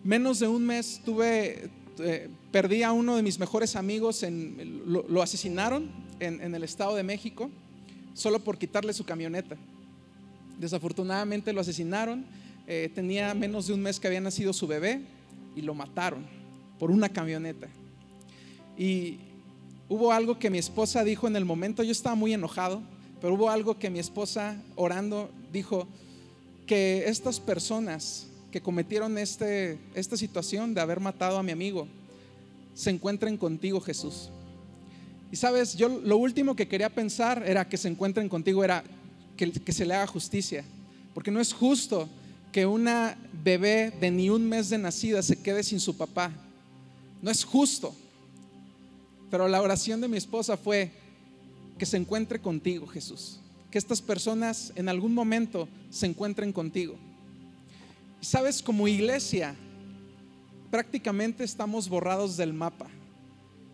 menos 0.03 0.37
de 0.37 0.47
un 0.47 0.67
mes 0.67 1.01
tuve, 1.03 1.71
eh, 1.99 2.29
perdí 2.51 2.83
a 2.83 2.91
uno 2.91 3.15
de 3.15 3.23
mis 3.23 3.39
mejores 3.39 3.75
amigos, 3.75 4.23
en, 4.23 4.83
lo, 4.85 5.21
asesinaron 5.21 5.89
en, 6.19 6.53
el 6.53 6.63
Estado 6.63 6.95
de 6.95 7.03
México 7.03 7.49
solo 8.13 8.39
por 8.39 8.57
quitarle 8.57 8.93
su 8.93 9.05
camioneta. 9.05 9.55
Desafortunadamente 10.59 11.53
lo 11.53 11.61
asesinaron, 11.61 12.25
eh, 12.67 12.91
tenía 12.93 13.33
menos 13.33 13.67
de 13.67 13.73
un 13.73 13.81
mes 13.81 13.99
que 13.99 14.07
había 14.07 14.21
nacido 14.21 14.51
su 14.51 14.67
bebé 14.67 15.01
y 15.55 15.61
lo 15.61 15.73
mataron 15.73 16.25
por 16.77 16.91
una 16.91 17.09
camioneta. 17.09 17.67
Y 18.77 19.19
hubo 19.87 20.11
algo 20.11 20.39
que 20.39 20.49
mi 20.49 20.57
esposa 20.57 21.03
dijo 21.03 21.27
en 21.27 21.35
el 21.35 21.45
momento, 21.45 21.83
yo 21.83 21.91
estaba 21.91 22.15
muy 22.15 22.33
enojado, 22.33 22.81
pero 23.21 23.33
hubo 23.33 23.49
algo 23.49 23.77
que 23.77 23.89
mi 23.89 23.99
esposa 23.99 24.61
orando 24.75 25.29
dijo, 25.51 25.87
que 26.69 27.05
estas 27.07 27.39
personas 27.39 28.28
que 28.51 28.61
cometieron 28.61 29.17
este, 29.17 29.77
esta 29.93 30.17
situación 30.17 30.73
de 30.73 30.81
haber 30.81 30.99
matado 30.99 31.37
a 31.37 31.43
mi 31.43 31.51
amigo 31.51 31.87
se 32.79 32.89
encuentren 32.89 33.35
contigo, 33.35 33.81
Jesús. 33.81 34.29
Y 35.31 35.35
sabes, 35.35 35.75
yo 35.75 35.89
lo 35.89 36.17
último 36.17 36.55
que 36.55 36.67
quería 36.69 36.89
pensar 36.89 37.43
era 37.45 37.67
que 37.67 37.77
se 37.77 37.89
encuentren 37.89 38.29
contigo, 38.29 38.63
era 38.63 38.83
que, 39.35 39.73
se 39.73 39.85
le 39.85 39.93
haga 39.93 40.07
justicia, 40.07 40.63
porque 41.13 41.29
no 41.29 41.41
es 41.41 41.53
justo 41.53 42.07
que 42.53 42.65
una 42.65 43.17
bebé 43.43 43.91
de 43.99 44.11
ni 44.11 44.29
un 44.29 44.47
mes 44.47 44.69
de 44.69 44.77
nacida 44.77 45.21
se 45.21 45.35
quede 45.35 45.61
sin 45.63 45.79
su 45.79 45.97
papá. 45.97 46.31
No 47.21 47.29
es 47.29 47.43
justo. 47.43 47.93
Pero 49.29 49.47
la 49.47 49.61
oración 49.61 50.01
de 50.01 50.07
mi 50.07 50.17
esposa 50.17 50.55
fue 50.55 50.91
que 51.77 51.85
se 51.85 51.97
encuentre 51.97 52.39
contigo, 52.39 52.87
Jesús. 52.87 53.39
Que 53.69 53.77
estas 53.77 54.01
personas 54.01 54.71
en 54.75 54.89
algún 54.89 55.13
momento 55.13 55.67
se 55.91 56.07
encuentren 56.07 56.51
contigo. 56.51 56.95
Sabes, 58.21 58.61
como 58.61 58.87
iglesia, 58.87 59.55
prácticamente 60.69 61.43
estamos 61.43 61.87
borrados 61.87 62.37
del 62.37 62.53
mapa 62.53 62.87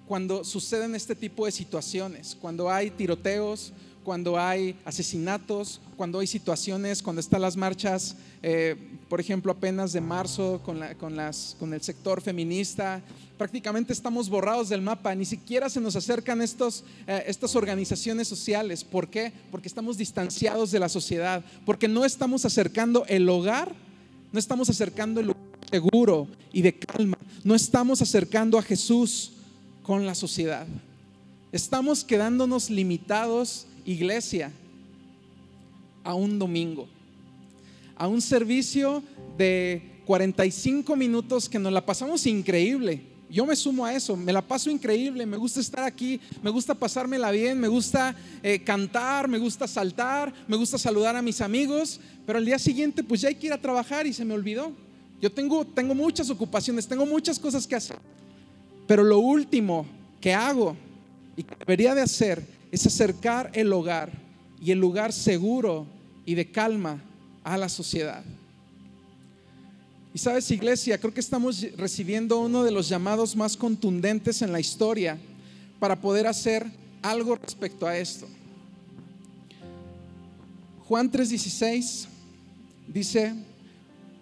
cuando 0.08 0.44
suceden 0.44 0.94
este 0.94 1.16
tipo 1.16 1.46
de 1.46 1.52
situaciones, 1.52 2.38
cuando 2.40 2.70
hay 2.70 2.92
tiroteos, 2.92 3.74
cuando 4.04 4.40
hay 4.40 4.80
asesinatos, 4.86 5.82
cuando 5.98 6.20
hay 6.20 6.28
situaciones, 6.28 7.02
cuando 7.02 7.20
están 7.20 7.42
las 7.42 7.58
marchas, 7.58 8.16
eh, 8.44 8.76
por 9.10 9.20
ejemplo, 9.20 9.52
apenas 9.52 9.94
de 9.94 10.02
marzo 10.02 10.62
con 10.64 11.74
el 11.74 11.82
sector 11.82 12.22
feminista, 12.22 13.02
prácticamente 13.40 13.94
estamos 13.94 14.30
borrados 14.30 14.70
del 14.70 14.82
mapa, 14.82 15.16
ni 15.16 15.26
siquiera 15.26 15.70
se 15.70 15.82
nos 15.82 15.96
acercan 15.96 16.44
estos, 16.44 16.84
eh, 17.08 17.24
estas 17.26 17.56
organizaciones 17.56 18.28
sociales. 18.28 18.84
¿Por 18.84 19.10
qué? 19.10 19.34
Porque 19.50 19.68
estamos 19.68 19.98
distanciados 19.98 20.70
de 20.70 20.80
la 20.80 20.90
sociedad, 20.90 21.44
porque 21.66 21.88
no 21.88 22.06
estamos 22.06 22.46
acercando 22.46 23.06
el 23.08 23.28
hogar, 23.28 23.74
no 24.36 24.40
estamos 24.40 24.70
acercando 24.70 25.22
el 25.22 25.28
lugar 25.28 25.42
seguro 25.72 26.28
y 26.52 26.62
de 26.62 26.78
calma, 26.78 27.18
no 27.46 27.56
estamos 27.56 28.02
acercando 28.02 28.58
a 28.58 28.62
Jesús 28.62 29.32
con 29.82 30.06
la 30.06 30.14
sociedad. 30.14 30.68
Estamos 31.54 32.04
quedándonos 32.04 32.70
limitados 32.70 33.66
iglesia 33.86 34.52
a 36.04 36.16
un 36.16 36.38
domingo, 36.38 36.86
a 37.96 38.10
un 38.10 38.22
servicio 38.22 39.02
de 39.38 40.02
45 40.06 40.98
minutos 40.98 41.48
que 41.48 41.58
nos 41.58 41.72
la 41.72 41.86
pasamos 41.86 42.28
increíble. 42.28 43.04
Yo 43.30 43.46
me 43.46 43.56
sumo 43.56 43.86
a 43.86 43.94
eso, 43.94 44.16
me 44.16 44.32
la 44.32 44.42
paso 44.42 44.70
increíble, 44.70 45.26
me 45.26 45.38
gusta 45.38 45.60
estar 45.60 45.84
aquí, 45.84 46.20
me 46.44 46.50
gusta 46.50 46.76
pasármela 46.76 47.32
bien, 47.32 47.60
me 47.60 47.68
gusta 47.68 48.16
eh, 48.44 48.60
cantar, 48.64 49.28
me 49.28 49.40
gusta 49.40 49.68
saltar, 49.68 50.32
me 50.48 50.56
gusta 50.56 50.78
saludar 50.78 51.16
a 51.16 51.22
mis 51.22 51.42
amigos, 51.42 52.00
pero 52.26 52.38
al 52.38 52.46
día 52.46 52.60
siguiente 52.60 53.04
pues 53.04 53.22
ya 53.22 53.30
hay 53.30 53.36
que 53.36 53.48
ir 53.48 53.54
a 53.54 53.62
trabajar 53.62 54.06
y 54.06 54.14
se 54.14 54.24
me 54.24 54.34
olvidó. 54.34 54.72
Yo 55.22 55.32
tengo, 55.32 55.66
tengo 55.66 55.96
muchas 55.96 56.30
ocupaciones, 56.30 56.88
tengo 56.88 57.06
muchas 57.06 57.40
cosas 57.40 57.66
que 57.66 57.76
hacer, 57.76 57.98
pero 58.86 59.04
lo 59.04 59.18
último 59.18 59.88
que 60.22 60.34
hago 60.34 60.76
y 61.36 61.44
que 61.44 61.56
debería 61.56 61.96
de 61.96 62.02
hacer 62.02 62.46
es 62.72 62.86
acercar 62.86 63.50
el 63.54 63.74
hogar 63.74 64.12
y 64.62 64.72
el 64.72 64.80
lugar 64.80 65.14
seguro 65.14 65.88
y 66.26 66.36
de 66.36 66.52
calma 66.52 67.02
a 67.44 67.58
la 67.58 67.70
sociedad. 67.70 68.24
Y 70.16 70.18
sabes, 70.18 70.50
iglesia, 70.50 70.98
creo 70.98 71.14
que 71.14 71.20
estamos 71.20 71.62
recibiendo 71.76 72.40
uno 72.40 72.64
de 72.64 72.72
los 72.72 72.88
llamados 72.88 73.36
más 73.36 73.58
contundentes 73.58 74.42
en 74.42 74.54
la 74.54 74.62
historia 74.62 75.18
para 75.78 76.00
poder 76.00 76.26
hacer 76.26 76.66
algo 77.02 77.36
respecto 77.36 77.86
a 77.86 77.98
esto. 77.98 78.26
Juan 80.88 81.12
3:16 81.12 82.08
dice, 82.88 83.36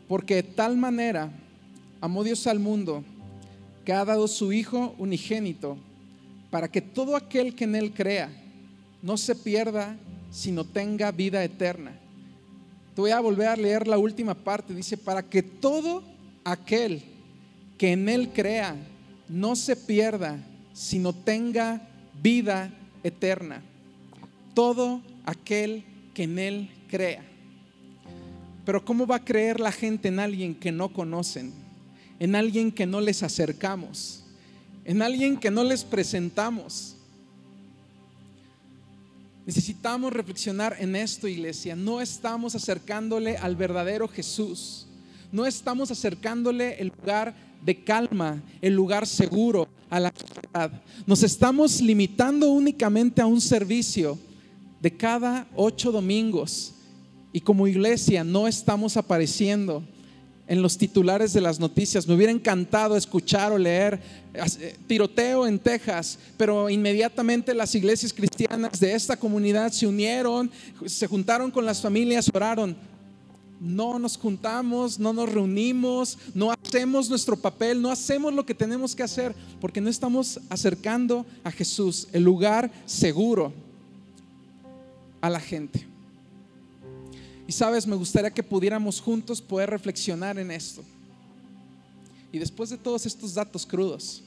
porque 0.07 0.37
de 0.37 0.41
tal 0.41 0.77
manera 0.77 1.31
amó 2.01 2.23
Dios 2.23 2.47
al 2.47 2.57
mundo 2.57 3.03
que 3.85 3.93
ha 3.93 4.03
dado 4.03 4.27
su 4.27 4.51
Hijo 4.51 4.95
unigénito 4.97 5.77
para 6.49 6.71
que 6.71 6.81
todo 6.81 7.15
aquel 7.15 7.53
que 7.53 7.65
en 7.65 7.75
Él 7.75 7.93
crea 7.93 8.31
no 9.03 9.15
se 9.15 9.35
pierda, 9.35 9.95
sino 10.31 10.65
tenga 10.65 11.11
vida 11.11 11.43
eterna. 11.43 11.99
Te 12.95 13.01
voy 13.01 13.11
a 13.11 13.19
volver 13.19 13.47
a 13.47 13.55
leer 13.55 13.87
la 13.87 13.97
última 13.97 14.33
parte. 14.33 14.73
Dice, 14.73 14.97
para 14.97 15.23
que 15.23 15.41
todo 15.41 16.03
aquel 16.43 17.03
que 17.77 17.91
en 17.91 18.09
Él 18.09 18.29
crea 18.33 18.75
no 19.27 19.55
se 19.55 19.75
pierda, 19.75 20.37
sino 20.73 21.13
tenga 21.13 21.87
vida 22.21 22.71
eterna. 23.03 23.61
Todo 24.53 25.01
aquel 25.25 25.83
que 26.13 26.23
en 26.23 26.39
Él 26.39 26.69
crea. 26.87 27.23
Pero 28.65 28.85
¿cómo 28.85 29.07
va 29.07 29.17
a 29.17 29.25
creer 29.25 29.59
la 29.59 29.71
gente 29.71 30.07
en 30.07 30.19
alguien 30.19 30.55
que 30.55 30.71
no 30.71 30.93
conocen? 30.93 31.51
En 32.19 32.35
alguien 32.35 32.71
que 32.71 32.85
no 32.85 33.01
les 33.01 33.23
acercamos 33.23 34.23
en 34.85 35.01
alguien 35.01 35.37
que 35.37 35.51
no 35.51 35.63
les 35.63 35.83
presentamos. 35.83 36.95
Necesitamos 39.45 40.13
reflexionar 40.13 40.77
en 40.79 40.95
esto, 40.95 41.27
iglesia. 41.27 41.75
No 41.75 41.99
estamos 41.99 42.55
acercándole 42.55 43.37
al 43.37 43.55
verdadero 43.55 44.07
Jesús. 44.07 44.87
No 45.31 45.45
estamos 45.45 45.91
acercándole 45.91 46.79
el 46.79 46.93
lugar 46.97 47.35
de 47.61 47.83
calma, 47.83 48.41
el 48.61 48.73
lugar 48.73 49.05
seguro 49.05 49.67
a 49.89 49.99
la 49.99 50.13
sociedad. 50.15 50.81
Nos 51.05 51.23
estamos 51.23 51.81
limitando 51.81 52.49
únicamente 52.49 53.21
a 53.21 53.25
un 53.25 53.41
servicio 53.41 54.17
de 54.81 54.95
cada 54.95 55.47
ocho 55.55 55.91
domingos 55.91 56.73
y 57.31 57.41
como 57.41 57.67
iglesia 57.67 58.23
no 58.23 58.47
estamos 58.47 58.95
apareciendo 58.95 59.83
en 60.47 60.61
los 60.61 60.77
titulares 60.77 61.33
de 61.33 61.41
las 61.41 61.59
noticias. 61.59 62.07
Me 62.07 62.15
hubiera 62.15 62.31
encantado 62.31 62.97
escuchar 62.97 63.51
o 63.51 63.57
leer 63.57 63.99
eh, 64.33 64.75
tiroteo 64.87 65.47
en 65.47 65.59
Texas, 65.59 66.19
pero 66.37 66.69
inmediatamente 66.69 67.53
las 67.53 67.73
iglesias 67.75 68.13
cristianas 68.13 68.79
de 68.79 68.93
esta 68.93 69.17
comunidad 69.17 69.71
se 69.71 69.87
unieron, 69.87 70.51
se 70.85 71.07
juntaron 71.07 71.51
con 71.51 71.65
las 71.65 71.81
familias, 71.81 72.29
oraron. 72.33 72.75
No 73.59 73.97
nos 73.97 74.17
juntamos, 74.17 74.99
no 74.99 75.13
nos 75.13 75.31
reunimos, 75.31 76.17
no 76.33 76.51
hacemos 76.51 77.09
nuestro 77.09 77.37
papel, 77.37 77.81
no 77.81 77.89
hacemos 77.89 78.33
lo 78.33 78.45
que 78.45 78.53
tenemos 78.53 78.93
que 78.93 79.03
hacer, 79.03 79.33
porque 79.61 79.79
no 79.79 79.89
estamos 79.89 80.41
acercando 80.49 81.25
a 81.45 81.51
Jesús, 81.51 82.09
el 82.11 82.23
lugar 82.23 82.69
seguro, 82.85 83.53
a 85.21 85.29
la 85.29 85.39
gente. 85.39 85.92
Y 87.47 87.51
sabes, 87.51 87.85
me 87.85 87.95
gustaría 87.95 88.31
que 88.31 88.43
pudiéramos 88.43 89.01
juntos 89.01 89.41
poder 89.41 89.69
reflexionar 89.69 90.37
en 90.39 90.51
esto. 90.51 90.83
Y 92.31 92.39
después 92.39 92.69
de 92.69 92.77
todos 92.77 93.05
estos 93.05 93.33
datos 93.33 93.65
crudos, 93.65 94.23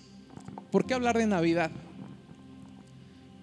¿por 0.70 0.84
qué 0.86 0.94
hablar 0.94 1.18
de 1.18 1.26
Navidad? 1.26 1.70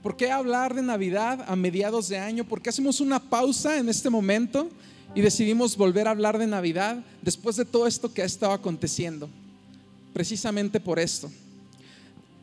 ¿Por 0.02 0.16
qué 0.18 0.32
hablar 0.32 0.74
de 0.74 0.82
Navidad 0.82 1.46
a 1.48 1.56
mediados 1.56 2.10
de 2.10 2.18
año? 2.18 2.44
¿Por 2.44 2.62
qué 2.62 2.70
hacemos 2.70 3.00
una 3.00 3.20
pausa 3.20 3.78
en 3.78 3.90
este 3.90 4.10
momento 4.10 4.70
y 5.16 5.22
decidimos 5.22 5.78
volver 5.78 6.08
a 6.08 6.12
hablar 6.12 6.38
de 6.38 6.48
Navidad 6.48 7.04
después 7.22 7.56
de 7.56 7.66
todo 7.66 7.88
esto 7.88 8.14
que 8.14 8.22
ha 8.22 8.26
estado 8.26 8.52
aconteciendo? 8.52 9.30
Precisamente 10.14 10.80
por 10.80 11.00
esto. 11.00 11.32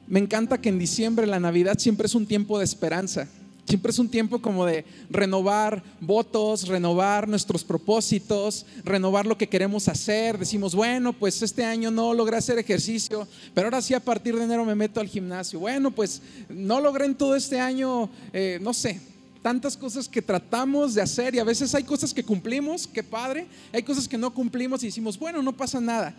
Me 0.07 0.19
encanta 0.19 0.61
que 0.61 0.71
en 0.71 0.79
diciembre 0.79 1.27
la 1.27 1.39
Navidad 1.39 1.79
siempre 1.79 2.07
es 2.07 2.15
un 2.15 2.27
tiempo 2.27 2.59
de 2.59 2.65
esperanza. 2.65 3.29
Siempre 3.67 3.93
es 3.93 3.99
un 3.99 4.09
tiempo 4.09 4.41
como 4.41 4.67
de 4.67 4.85
renovar 5.11 5.83
votos, 6.01 6.67
renovar 6.67 7.29
nuestros 7.29 7.63
propósitos, 7.63 8.67
renovar 8.85 9.27
lo 9.27 9.39
que 9.39 9.49
queremos 9.49 9.89
hacer. 9.89 10.39
Decimos, 10.39 10.75
bueno, 10.75 11.13
pues 11.13 11.41
este 11.43 11.65
año 11.65 11.91
no 11.91 12.13
logré 12.15 12.37
hacer 12.37 12.59
ejercicio, 12.59 13.29
pero 13.55 13.69
ahora 13.69 13.83
sí 13.83 13.95
a 13.95 14.01
partir 14.01 14.37
de 14.37 14.45
enero 14.45 14.65
me 14.65 14.75
meto 14.75 15.01
al 15.01 15.09
gimnasio. 15.09 15.61
Bueno, 15.61 15.91
pues 15.91 16.21
no 16.49 16.81
logré 16.81 17.05
en 17.07 17.15
todo 17.15 17.37
este 17.37 17.61
año, 17.61 18.11
eh, 18.33 18.59
no 18.61 18.75
sé, 18.75 19.01
tantas 19.43 19.77
cosas 19.77 20.09
que 20.09 20.21
tratamos 20.21 20.95
de 20.95 21.03
hacer 21.03 21.35
y 21.35 21.39
a 21.39 21.45
veces 21.45 21.75
hay 21.75 21.85
cosas 21.85 22.13
que 22.13 22.25
cumplimos, 22.25 22.87
qué 22.87 23.03
padre, 23.03 23.47
hay 23.73 23.83
cosas 23.83 24.07
que 24.09 24.19
no 24.19 24.33
cumplimos 24.35 24.83
y 24.83 24.87
decimos, 24.87 25.19
bueno, 25.19 25.43
no 25.43 25.57
pasa 25.57 25.81
nada. 25.81 26.15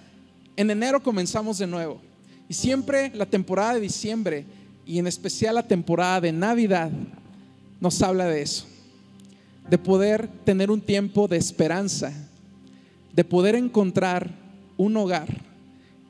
En 0.56 0.70
enero 0.70 1.02
comenzamos 1.02 1.58
de 1.58 1.68
nuevo. 1.68 2.02
Y 2.50 2.54
siempre 2.54 3.12
la 3.14 3.26
temporada 3.26 3.76
de 3.76 3.82
diciembre 3.82 4.46
y 4.86 5.00
en 5.00 5.08
especial 5.08 5.56
la 5.56 5.68
temporada 5.68 6.22
de 6.22 6.32
Navidad 6.32 6.92
nos 7.82 8.02
habla 8.04 8.28
de 8.28 8.44
eso, 8.44 8.66
de 9.70 9.78
poder 9.78 10.30
tener 10.46 10.70
un 10.72 10.80
tiempo 10.80 11.28
de 11.28 11.38
esperanza, 11.38 12.14
de 13.14 13.24
poder 13.24 13.56
encontrar 13.56 14.30
un 14.78 14.96
hogar, 14.96 15.28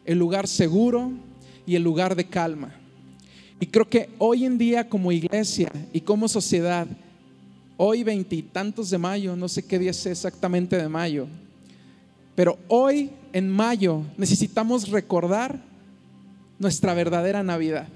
el 0.05 0.19
lugar 0.19 0.47
seguro 0.47 1.11
y 1.65 1.75
el 1.75 1.83
lugar 1.83 2.15
de 2.15 2.25
calma. 2.25 2.75
Y 3.59 3.67
creo 3.67 3.89
que 3.89 4.09
hoy 4.17 4.45
en 4.45 4.57
día 4.57 4.89
como 4.89 5.11
iglesia 5.11 5.71
y 5.93 6.01
como 6.01 6.27
sociedad, 6.27 6.87
hoy 7.77 8.03
veintitantos 8.03 8.89
de 8.89 8.97
mayo, 8.97 9.35
no 9.35 9.47
sé 9.47 9.65
qué 9.65 9.79
día 9.79 9.91
es 9.91 10.05
exactamente 10.05 10.77
de 10.77 10.89
mayo, 10.89 11.27
pero 12.35 12.59
hoy 12.67 13.11
en 13.31 13.49
mayo 13.49 14.03
necesitamos 14.17 14.89
recordar 14.89 15.57
nuestra 16.59 16.93
verdadera 16.93 17.43
Navidad. 17.43 17.87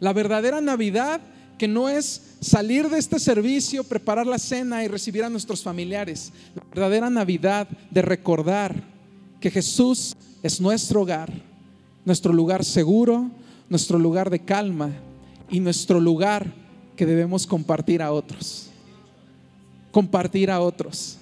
La 0.00 0.12
verdadera 0.12 0.60
Navidad 0.60 1.20
que 1.56 1.68
no 1.68 1.88
es 1.88 2.27
salir 2.40 2.88
de 2.88 2.98
este 2.98 3.18
servicio, 3.18 3.84
preparar 3.84 4.26
la 4.26 4.38
cena 4.38 4.84
y 4.84 4.88
recibir 4.88 5.24
a 5.24 5.30
nuestros 5.30 5.62
familiares. 5.62 6.32
La 6.54 6.62
verdadera 6.64 7.10
Navidad 7.10 7.68
de 7.90 8.02
recordar 8.02 8.82
que 9.40 9.50
Jesús 9.50 10.16
es 10.42 10.60
nuestro 10.60 11.02
hogar, 11.02 11.32
nuestro 12.04 12.32
lugar 12.32 12.64
seguro, 12.64 13.30
nuestro 13.68 13.98
lugar 13.98 14.30
de 14.30 14.40
calma 14.40 14.90
y 15.50 15.60
nuestro 15.60 16.00
lugar 16.00 16.52
que 16.96 17.06
debemos 17.06 17.46
compartir 17.46 18.02
a 18.02 18.12
otros. 18.12 18.68
Compartir 19.92 20.50
a 20.50 20.60
otros. 20.60 21.16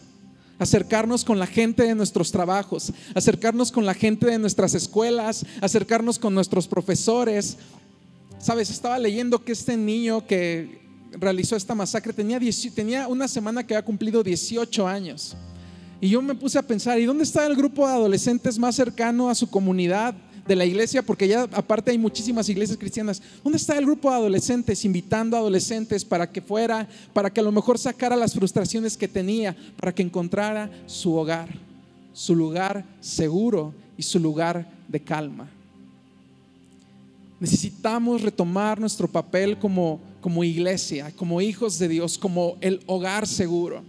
Acercarnos 0.58 1.22
con 1.22 1.38
la 1.38 1.46
gente 1.46 1.82
de 1.82 1.94
nuestros 1.94 2.32
trabajos, 2.32 2.92
acercarnos 3.14 3.70
con 3.70 3.84
la 3.84 3.92
gente 3.92 4.26
de 4.26 4.38
nuestras 4.38 4.74
escuelas, 4.74 5.44
acercarnos 5.60 6.18
con 6.18 6.32
nuestros 6.34 6.66
profesores, 6.66 7.58
Sabes, 8.38 8.70
estaba 8.70 8.98
leyendo 8.98 9.42
que 9.42 9.52
este 9.52 9.76
niño 9.76 10.26
que 10.26 10.85
realizó 11.18 11.56
esta 11.56 11.74
masacre 11.74 12.12
tenía, 12.12 12.40
tenía 12.74 13.08
una 13.08 13.28
semana 13.28 13.66
que 13.66 13.74
había 13.74 13.84
cumplido 13.84 14.22
18 14.22 14.86
años. 14.86 15.36
Y 16.00 16.10
yo 16.10 16.20
me 16.20 16.34
puse 16.34 16.58
a 16.58 16.62
pensar, 16.62 17.00
¿y 17.00 17.06
dónde 17.06 17.24
está 17.24 17.46
el 17.46 17.56
grupo 17.56 17.86
de 17.86 17.94
adolescentes 17.94 18.58
más 18.58 18.76
cercano 18.76 19.30
a 19.30 19.34
su 19.34 19.48
comunidad 19.48 20.14
de 20.46 20.56
la 20.56 20.66
iglesia? 20.66 21.02
Porque 21.02 21.26
ya 21.26 21.42
aparte 21.52 21.90
hay 21.90 21.98
muchísimas 21.98 22.48
iglesias 22.48 22.78
cristianas. 22.78 23.22
¿Dónde 23.42 23.56
está 23.56 23.78
el 23.78 23.86
grupo 23.86 24.10
de 24.10 24.16
adolescentes 24.16 24.84
invitando 24.84 25.36
a 25.36 25.40
adolescentes 25.40 26.04
para 26.04 26.30
que 26.30 26.42
fuera, 26.42 26.86
para 27.12 27.30
que 27.30 27.40
a 27.40 27.44
lo 27.44 27.52
mejor 27.52 27.78
sacara 27.78 28.14
las 28.14 28.34
frustraciones 28.34 28.96
que 28.96 29.08
tenía, 29.08 29.56
para 29.78 29.94
que 29.94 30.02
encontrara 30.02 30.70
su 30.86 31.14
hogar, 31.14 31.48
su 32.12 32.34
lugar 32.34 32.84
seguro 33.00 33.72
y 33.96 34.02
su 34.02 34.20
lugar 34.20 34.70
de 34.88 35.00
calma? 35.00 35.48
Necesitamos 37.40 38.22
retomar 38.22 38.80
nuestro 38.80 39.08
papel 39.08 39.58
como, 39.58 40.00
como 40.26 40.42
iglesia, 40.42 41.12
como 41.14 41.40
hijos 41.40 41.78
de 41.78 41.86
Dios, 41.86 42.18
como 42.18 42.56
el 42.60 42.80
hogar 42.86 43.28
seguro. 43.28 43.84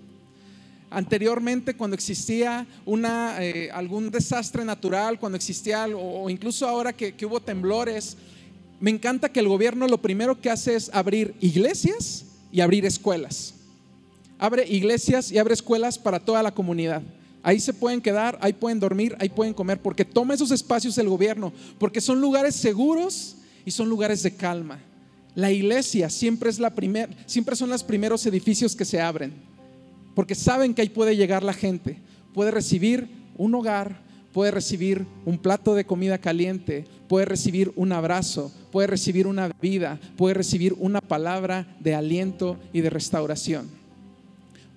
Anteriormente, 0.92 1.74
cuando 1.74 1.96
existía 1.96 2.68
eh, 3.40 3.72
algún 3.74 4.12
desastre 4.12 4.64
natural, 4.64 5.20
cuando 5.20 5.36
existía, 5.36 5.88
o 5.88 6.30
incluso 6.30 6.68
ahora 6.68 6.94
que, 6.94 7.16
que 7.16 7.26
hubo 7.26 7.40
temblores, 7.40 8.18
me 8.80 8.92
encanta 8.92 9.30
que 9.30 9.40
el 9.40 9.48
gobierno 9.48 9.88
lo 9.88 9.98
primero 9.98 10.40
que 10.40 10.52
hace 10.52 10.76
es 10.76 10.92
abrir 10.94 11.34
iglesias 11.42 12.26
y 12.52 12.62
abrir 12.62 12.86
escuelas. 12.86 13.56
Abre 14.38 14.68
iglesias 14.68 15.32
y 15.32 15.40
abre 15.40 15.56
escuelas 15.56 15.98
para 15.98 16.20
toda 16.20 16.44
la 16.44 16.54
comunidad. 16.54 17.02
Ahí 17.42 17.60
se 17.60 17.74
pueden 17.74 18.00
quedar, 18.00 18.38
ahí 18.44 18.54
pueden 18.54 18.80
dormir, 18.80 19.16
ahí 19.20 19.30
pueden 19.30 19.56
comer, 19.56 19.82
porque 19.82 20.06
toma 20.06 20.36
esos 20.36 20.52
espacios 20.52 21.00
el 21.00 21.10
gobierno, 21.10 21.52
porque 21.80 22.00
son 22.00 22.22
lugares 22.22 22.56
seguros 22.56 23.38
y 23.66 23.72
son 23.72 23.90
lugares 23.90 24.22
de 24.22 24.36
calma. 24.36 24.84
La 25.38 25.52
iglesia 25.52 26.10
siempre 26.10 26.50
es 26.50 26.58
la 26.58 26.74
primer, 26.74 27.16
siempre 27.28 27.56
son 27.56 27.70
los 27.70 27.84
primeros 27.84 28.26
edificios 28.26 28.76
que 28.76 28.86
se 28.86 29.00
abren, 29.00 29.32
porque 30.16 30.34
saben 30.34 30.74
que 30.74 30.82
ahí 30.82 30.90
puede 30.90 31.16
llegar 31.16 31.44
la 31.44 31.54
gente, 31.54 32.00
puede 32.34 32.50
recibir 32.50 33.08
un 33.38 33.54
hogar, 33.54 34.02
puede 34.34 34.50
recibir 34.50 35.06
un 35.26 35.38
plato 35.38 35.76
de 35.76 35.86
comida 35.86 36.18
caliente, 36.18 36.86
puede 37.08 37.26
recibir 37.26 37.72
un 37.76 37.92
abrazo, 37.92 38.52
puede 38.72 38.88
recibir 38.88 39.28
una 39.28 39.50
vida, 39.62 40.00
puede 40.16 40.34
recibir 40.34 40.74
una 40.80 41.02
palabra 41.02 41.68
de 41.82 41.94
aliento 41.94 42.58
y 42.74 42.82
de 42.82 42.90
restauración. 42.90 43.70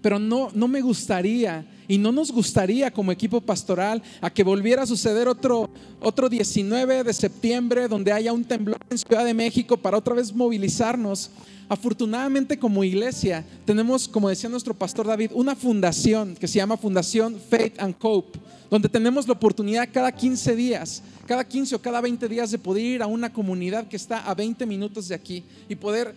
Pero 0.03 0.19
no, 0.19 0.51
no 0.53 0.69
me 0.69 0.83
gustaría 0.83 1.65
y 1.91 1.99
no 1.99 2.13
nos 2.13 2.31
gustaría 2.31 2.93
como 2.93 3.11
equipo 3.11 3.41
pastoral 3.41 4.01
a 4.21 4.31
que 4.31 4.45
volviera 4.45 4.85
a 4.85 4.87
suceder 4.87 5.27
otro, 5.27 5.69
otro 6.01 6.29
19 6.29 7.03
de 7.03 7.13
septiembre 7.13 7.89
donde 7.89 8.13
haya 8.13 8.33
un 8.33 8.45
temblor 8.45 8.79
en 8.89 8.97
Ciudad 8.97 9.25
de 9.25 9.35
México 9.35 9.77
para 9.77 9.99
otra 9.99 10.15
vez 10.15 10.33
movilizarnos. 10.33 11.31
Afortunadamente 11.69 12.61
como 12.61 12.85
iglesia 12.85 13.45
tenemos, 13.65 14.07
como 14.07 14.29
decía 14.29 14.49
nuestro 14.49 14.73
pastor 14.73 15.09
David, 15.09 15.33
una 15.35 15.57
fundación 15.57 16.37
que 16.37 16.47
se 16.47 16.59
llama 16.59 16.77
Fundación 16.77 17.41
Faith 17.51 17.81
and 17.81 17.97
Hope, 18.01 18.39
donde 18.71 18.89
tenemos 18.89 19.27
la 19.27 19.33
oportunidad 19.33 19.89
cada 19.93 20.13
15 20.13 20.55
días, 20.55 21.03
cada 21.27 21.43
15 21.43 21.75
o 21.75 21.83
cada 21.83 22.01
20 22.01 22.29
días 22.29 22.53
de 22.53 22.59
poder 22.59 22.85
ir 22.85 23.03
a 23.03 23.09
una 23.09 23.33
comunidad 23.33 23.89
que 23.89 23.97
está 23.97 24.31
a 24.31 24.35
20 24.37 24.65
minutos 24.65 25.09
de 25.09 25.17
aquí 25.17 25.43
y 25.69 25.75
poder 25.75 26.15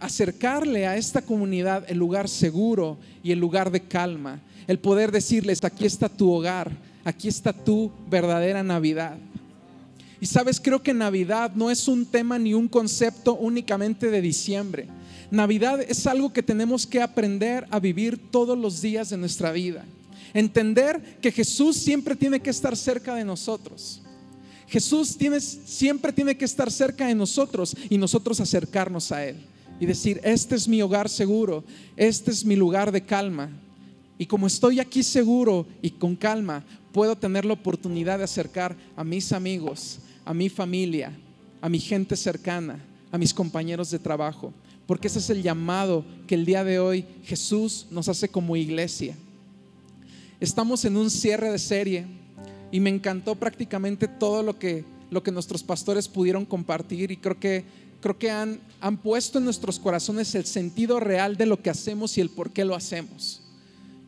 acercarle 0.00 0.86
a 0.86 0.96
esta 0.98 1.22
comunidad 1.22 1.84
el 1.88 1.96
lugar 1.96 2.28
seguro 2.28 2.98
y 3.22 3.30
el 3.32 3.38
lugar 3.38 3.70
de 3.70 3.80
calma, 3.80 4.40
el 4.66 4.78
poder 4.78 5.12
decirles, 5.12 5.62
aquí 5.64 5.84
está 5.84 6.08
tu 6.08 6.30
hogar, 6.30 6.70
aquí 7.04 7.28
está 7.28 7.52
tu 7.52 7.90
verdadera 8.08 8.62
Navidad. 8.62 9.16
Y 10.20 10.26
sabes, 10.26 10.60
creo 10.60 10.82
que 10.82 10.94
Navidad 10.94 11.52
no 11.54 11.70
es 11.70 11.88
un 11.88 12.06
tema 12.06 12.38
ni 12.38 12.54
un 12.54 12.68
concepto 12.68 13.34
únicamente 13.34 14.10
de 14.10 14.20
diciembre. 14.20 14.86
Navidad 15.32 15.80
es 15.80 16.06
algo 16.06 16.32
que 16.32 16.42
tenemos 16.42 16.86
que 16.86 17.02
aprender 17.02 17.66
a 17.70 17.80
vivir 17.80 18.30
todos 18.30 18.56
los 18.56 18.80
días 18.80 19.10
de 19.10 19.16
nuestra 19.16 19.50
vida. 19.50 19.84
Entender 20.34 21.18
que 21.20 21.32
Jesús 21.32 21.76
siempre 21.76 22.14
tiene 22.14 22.40
que 22.40 22.50
estar 22.50 22.76
cerca 22.76 23.14
de 23.14 23.24
nosotros. 23.24 24.00
Jesús 24.68 25.16
tiene, 25.18 25.40
siempre 25.40 26.12
tiene 26.12 26.36
que 26.36 26.44
estar 26.44 26.70
cerca 26.70 27.06
de 27.06 27.14
nosotros 27.14 27.76
y 27.90 27.98
nosotros 27.98 28.40
acercarnos 28.40 29.10
a 29.10 29.26
Él 29.26 29.36
y 29.80 29.86
decir, 29.86 30.20
este 30.22 30.54
es 30.54 30.68
mi 30.68 30.80
hogar 30.80 31.08
seguro, 31.08 31.64
este 31.96 32.30
es 32.30 32.44
mi 32.44 32.54
lugar 32.54 32.92
de 32.92 33.02
calma. 33.02 33.50
Y 34.22 34.26
como 34.26 34.46
estoy 34.46 34.78
aquí 34.78 35.02
seguro 35.02 35.66
y 35.82 35.90
con 35.90 36.14
calma, 36.14 36.64
puedo 36.92 37.16
tener 37.16 37.44
la 37.44 37.54
oportunidad 37.54 38.18
de 38.18 38.24
acercar 38.24 38.76
a 38.94 39.02
mis 39.02 39.32
amigos, 39.32 39.98
a 40.24 40.32
mi 40.32 40.48
familia, 40.48 41.12
a 41.60 41.68
mi 41.68 41.80
gente 41.80 42.14
cercana, 42.14 42.78
a 43.10 43.18
mis 43.18 43.34
compañeros 43.34 43.90
de 43.90 43.98
trabajo. 43.98 44.52
porque 44.86 45.08
ese 45.08 45.18
es 45.18 45.28
el 45.30 45.42
llamado 45.42 46.04
que 46.28 46.36
el 46.36 46.46
día 46.46 46.62
de 46.62 46.78
hoy 46.78 47.04
Jesús 47.24 47.86
nos 47.90 48.08
hace 48.08 48.28
como 48.28 48.54
iglesia. 48.54 49.16
Estamos 50.38 50.84
en 50.84 50.96
un 50.96 51.10
cierre 51.10 51.50
de 51.50 51.58
serie 51.58 52.06
y 52.70 52.78
me 52.78 52.90
encantó 52.90 53.34
prácticamente 53.34 54.06
todo 54.06 54.44
lo 54.44 54.56
que, 54.56 54.84
lo 55.10 55.24
que 55.24 55.32
nuestros 55.32 55.64
pastores 55.64 56.06
pudieron 56.06 56.44
compartir 56.44 57.10
y 57.10 57.16
creo 57.16 57.40
que, 57.40 57.64
creo 58.00 58.16
que 58.16 58.30
han, 58.30 58.60
han 58.80 58.98
puesto 58.98 59.38
en 59.38 59.46
nuestros 59.46 59.80
corazones 59.80 60.32
el 60.36 60.46
sentido 60.46 61.00
real 61.00 61.36
de 61.36 61.46
lo 61.46 61.60
que 61.60 61.70
hacemos 61.70 62.16
y 62.16 62.20
el 62.20 62.30
por 62.30 62.52
qué 62.52 62.64
lo 62.64 62.76
hacemos. 62.76 63.42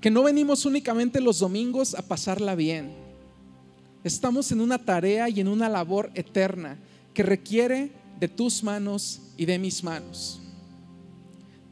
Que 0.05 0.11
no 0.11 0.23
venimos 0.23 0.67
únicamente 0.67 1.19
los 1.19 1.39
domingos 1.39 1.95
a 1.95 2.03
pasarla 2.03 2.55
bien. 2.55 2.93
Estamos 4.05 4.53
en 4.53 4.61
una 4.61 4.77
tarea 4.77 5.31
y 5.31 5.41
en 5.41 5.49
una 5.49 5.67
labor 5.67 6.11
eterna 6.15 6.77
que 7.15 7.23
requiere 7.23 7.91
de 8.21 8.29
tus 8.29 8.63
manos 8.63 9.23
y 9.39 9.47
de 9.47 9.59
mis 9.59 9.83
manos. 9.83 10.41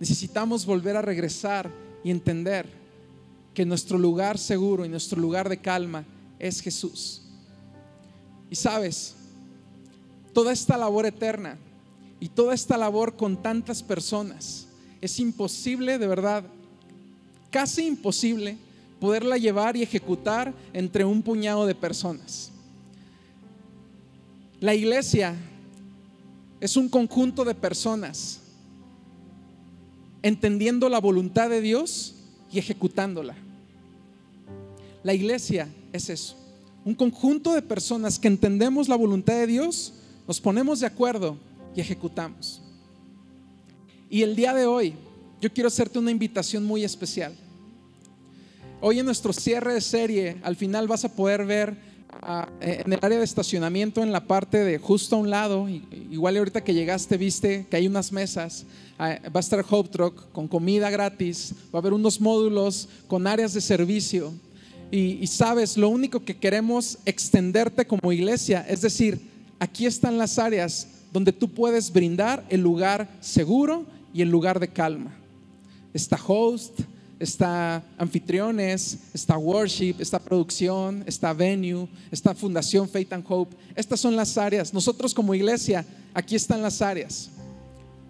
Necesitamos 0.01 0.65
volver 0.65 0.97
a 0.97 1.03
regresar 1.03 1.71
y 2.03 2.11
entender 2.11 2.67
que 3.53 3.67
nuestro 3.67 3.99
lugar 3.99 4.39
seguro 4.39 4.87
y 4.87 4.89
nuestro 4.89 5.21
lugar 5.21 5.51
de 5.51 5.59
calma 5.59 6.07
es 6.39 6.63
Jesús. 6.63 7.21
Y 8.49 8.55
sabes, 8.55 9.15
toda 10.33 10.55
esta 10.55 10.79
labor 10.79 11.05
eterna 11.05 11.59
y 12.19 12.31
toda 12.31 12.55
esta 12.55 12.79
labor 12.79 13.15
con 13.15 13.43
tantas 13.43 13.83
personas, 13.83 14.69
es 15.03 15.21
imposible, 15.21 15.99
de 15.99 16.07
verdad, 16.07 16.45
casi 17.53 17.87
imposible 17.87 18.57
poderla 18.99 19.37
llevar 19.37 19.77
y 19.77 19.83
ejecutar 19.83 20.53
entre 20.73 21.05
un 21.05 21.23
puñado 21.23 21.67
de 21.67 21.77
personas. 21.77 22.51
La 24.59 24.75
iglesia 24.75 25.37
es 26.61 26.77
un 26.77 26.89
conjunto 26.89 27.45
de 27.45 27.55
personas 27.55 28.41
entendiendo 30.23 30.89
la 30.89 31.01
voluntad 31.01 31.51
de 31.51 31.61
Dios 31.61 32.15
y 32.53 32.59
ejecutándola. 32.59 33.35
La 35.03 35.15
iglesia 35.15 35.69
es 35.93 36.09
eso, 36.09 36.37
un 36.85 36.95
conjunto 36.95 37.55
de 37.55 37.63
personas 37.63 38.19
que 38.19 38.29
entendemos 38.29 38.89
la 38.89 38.97
voluntad 38.97 39.35
de 39.35 39.47
Dios, 39.47 39.95
nos 40.27 40.41
ponemos 40.41 40.81
de 40.81 40.87
acuerdo 40.87 41.37
y 41.75 41.81
ejecutamos. 41.81 42.63
Y 44.09 44.23
el 44.23 44.37
día 44.37 44.55
de 44.55 44.67
hoy 44.67 44.95
yo 45.43 45.53
quiero 45.53 45.67
hacerte 45.67 45.99
una 45.99 46.13
invitación 46.13 46.65
muy 46.65 46.85
especial. 46.85 47.35
Hoy 48.81 49.01
en 49.01 49.07
nuestro 49.07 49.33
cierre 49.33 49.75
de 49.75 49.81
serie, 49.81 50.37
al 50.45 50.55
final 50.55 50.87
vas 50.87 51.05
a 51.05 51.13
poder 51.13 51.45
ver 51.45 51.77
ah, 52.13 52.49
en 52.61 52.93
el 52.93 53.01
área 53.03 53.19
de 53.19 53.25
estacionamiento, 53.25 54.05
en 54.05 54.13
la 54.13 54.25
parte 54.25 54.59
de 54.59 54.79
justo 54.79 55.17
a 55.17 55.19
un 55.19 55.31
lado, 55.31 55.69
igual 55.69 56.37
ahorita 56.37 56.63
que 56.63 56.75
llegaste 56.75 57.17
viste 57.17 57.67
que 57.69 57.77
hay 57.77 57.89
unas 57.89 58.13
mesas, 58.13 58.67
ah, 59.01 59.19
va 59.35 59.39
a 59.39 59.41
estar 59.41 59.65
Hope 59.69 59.89
Truck 59.89 60.31
con 60.31 60.47
comida 60.47 60.91
gratis, 60.91 61.53
va 61.75 61.79
a 61.79 61.83
haber 61.83 61.93
unos 61.93 62.21
módulos 62.21 62.89
con 63.09 63.27
áreas 63.27 63.53
de 63.53 63.61
servicio 63.61 64.33
y, 64.93 65.27
sabes, 65.27 65.77
lo 65.77 65.89
único 65.89 66.25
que 66.25 66.37
queremos 66.37 66.99
extenderte 67.05 67.85
como 67.85 68.13
iglesia, 68.13 68.65
es 68.69 68.83
decir, 68.83 69.21
aquí 69.59 69.87
están 69.87 70.19
las 70.19 70.39
áreas 70.39 70.87
donde 71.13 71.33
tú 71.33 71.49
puedes 71.49 71.93
brindar 71.93 72.45
el 72.49 72.61
lugar 72.61 73.09
seguro 73.21 73.87
y 74.15 74.23
el 74.23 74.29
lugar 74.29 74.61
de 74.61 74.69
calma. 74.69 75.19
Está 75.93 76.19
host, 76.27 76.81
está 77.19 77.85
anfitriones, 77.99 78.99
está 79.15 79.39
worship, 79.39 79.97
está 80.01 80.19
producción, 80.19 81.05
está 81.07 81.33
venue, 81.33 81.87
está 82.11 82.35
fundación 82.35 82.89
Faith 82.89 83.13
and 83.13 83.25
Hope. 83.29 83.57
Estas 83.77 84.01
son 84.01 84.17
las 84.17 84.37
áreas. 84.37 84.75
Nosotros 84.75 85.15
como 85.15 85.35
iglesia, 85.35 85.85
aquí 86.15 86.35
están 86.35 86.63
las 86.63 86.83
áreas. 86.83 87.31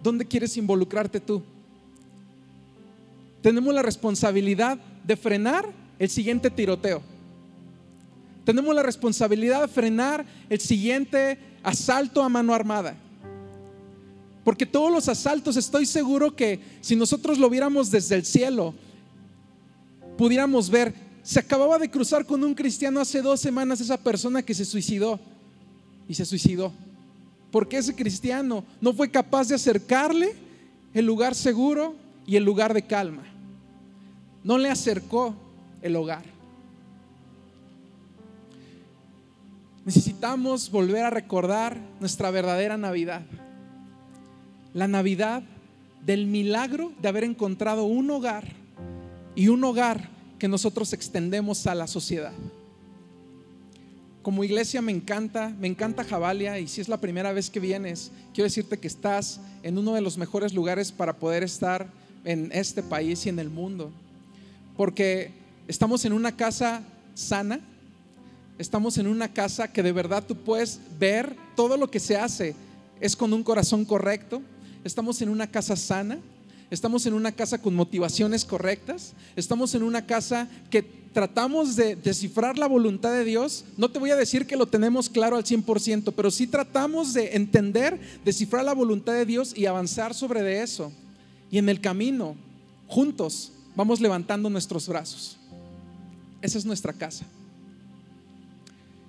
¿Dónde 0.01 0.25
quieres 0.25 0.57
involucrarte 0.57 1.19
tú? 1.19 1.43
Tenemos 3.41 3.73
la 3.73 3.81
responsabilidad 3.81 4.79
de 5.05 5.15
frenar 5.15 5.69
el 5.99 6.09
siguiente 6.09 6.49
tiroteo. 6.49 7.01
Tenemos 8.45 8.73
la 8.73 8.83
responsabilidad 8.83 9.61
de 9.61 9.67
frenar 9.67 10.25
el 10.49 10.59
siguiente 10.59 11.37
asalto 11.61 12.23
a 12.23 12.29
mano 12.29 12.53
armada. 12.53 12.95
Porque 14.43 14.65
todos 14.65 14.91
los 14.91 15.07
asaltos 15.07 15.55
estoy 15.55 15.85
seguro 15.85 16.35
que 16.35 16.59
si 16.81 16.95
nosotros 16.95 17.37
lo 17.37 17.49
viéramos 17.49 17.89
desde 17.89 18.15
el 18.15 18.25
cielo, 18.25 18.73
pudiéramos 20.17 20.69
ver, 20.69 20.93
se 21.23 21.39
acababa 21.39 21.79
de 21.79 21.89
cruzar 21.89 22.25
con 22.25 22.43
un 22.43 22.53
cristiano 22.53 22.99
hace 22.99 23.21
dos 23.21 23.39
semanas 23.39 23.79
esa 23.79 23.97
persona 23.97 24.43
que 24.43 24.53
se 24.53 24.65
suicidó 24.65 25.19
y 26.07 26.13
se 26.13 26.25
suicidó. 26.25 26.73
Porque 27.51 27.77
ese 27.77 27.95
cristiano 27.95 28.65
no 28.81 28.93
fue 28.93 29.09
capaz 29.09 29.47
de 29.47 29.55
acercarle 29.55 30.35
el 30.93 31.05
lugar 31.05 31.35
seguro 31.35 31.95
y 32.27 32.35
el 32.35 32.43
lugar 32.43 32.73
de 32.73 32.81
calma. 32.81 33.23
No 34.43 34.57
le 34.57 34.69
acercó 34.69 35.35
el 35.81 35.95
hogar. 35.95 36.23
Necesitamos 39.85 40.71
volver 40.71 41.03
a 41.03 41.09
recordar 41.09 41.77
nuestra 41.99 42.31
verdadera 42.31 42.77
Navidad. 42.77 43.21
La 44.73 44.87
Navidad 44.87 45.43
del 46.05 46.25
milagro 46.25 46.91
de 47.01 47.07
haber 47.07 47.23
encontrado 47.23 47.85
un 47.85 48.09
hogar 48.09 48.47
y 49.35 49.47
un 49.47 49.63
hogar 49.63 50.09
que 50.39 50.47
nosotros 50.47 50.93
extendemos 50.93 51.65
a 51.67 51.75
la 51.75 51.87
sociedad. 51.87 52.33
Como 54.21 54.43
iglesia 54.43 54.81
me 54.81 54.91
encanta, 54.91 55.49
me 55.59 55.67
encanta 55.67 56.03
Javalia 56.03 56.59
y 56.59 56.67
si 56.67 56.81
es 56.81 56.87
la 56.87 56.97
primera 56.97 57.33
vez 57.33 57.49
que 57.49 57.59
vienes, 57.59 58.11
quiero 58.33 58.45
decirte 58.45 58.79
que 58.79 58.87
estás 58.87 59.39
en 59.63 59.77
uno 59.77 59.93
de 59.93 60.01
los 60.01 60.17
mejores 60.17 60.53
lugares 60.53 60.91
para 60.91 61.13
poder 61.13 61.43
estar 61.43 61.87
en 62.23 62.49
este 62.53 62.83
país 62.83 63.25
y 63.25 63.29
en 63.29 63.39
el 63.39 63.49
mundo. 63.49 63.91
Porque 64.77 65.43
Estamos 65.67 66.03
en 66.03 66.11
una 66.11 66.35
casa 66.35 66.83
sana. 67.15 67.59
Estamos 68.57 68.97
en 68.97 69.07
una 69.07 69.33
casa 69.33 69.71
que 69.71 69.81
de 69.81 69.93
verdad 69.93 70.23
tú 70.27 70.35
puedes 70.35 70.79
ver 70.99 71.35
todo 71.55 71.77
lo 71.77 71.89
que 71.89 71.99
se 71.99 72.17
hace 72.17 72.55
es 72.99 73.15
con 73.15 73.33
un 73.33 73.43
corazón 73.43 73.85
correcto. 73.85 74.41
Estamos 74.83 75.21
en 75.21 75.29
una 75.29 75.47
casa 75.47 75.75
sana. 75.75 76.19
Estamos 76.69 77.05
en 77.05 77.13
una 77.13 77.31
casa 77.31 77.59
con 77.59 77.75
motivaciones 77.75 78.45
correctas. 78.45 79.13
Estamos 79.35 79.75
en 79.75 79.83
una 79.83 80.05
casa 80.05 80.47
que 80.69 80.81
tratamos 80.81 81.75
de 81.75 81.95
descifrar 81.95 82.57
la 82.57 82.67
voluntad 82.67 83.11
de 83.11 83.23
Dios. 83.23 83.65
No 83.77 83.89
te 83.89 83.99
voy 83.99 84.09
a 84.09 84.15
decir 84.15 84.47
que 84.47 84.57
lo 84.57 84.65
tenemos 84.65 85.09
claro 85.09 85.35
al 85.35 85.43
100%, 85.43 86.13
pero 86.15 86.31
sí 86.31 86.47
tratamos 86.47 87.13
de 87.13 87.35
entender, 87.35 87.99
descifrar 88.25 88.65
la 88.65 88.73
voluntad 88.73 89.13
de 89.13 89.25
Dios 89.25 89.55
y 89.55 89.67
avanzar 89.67 90.13
sobre 90.13 90.41
de 90.41 90.63
eso. 90.63 90.91
Y 91.51 91.59
en 91.59 91.69
el 91.69 91.79
camino, 91.79 92.35
juntos, 92.87 93.51
vamos 93.75 94.01
levantando 94.01 94.49
nuestros 94.49 94.87
brazos. 94.87 95.37
Esa 96.41 96.57
es 96.57 96.65
nuestra 96.65 96.91
casa. 96.91 97.25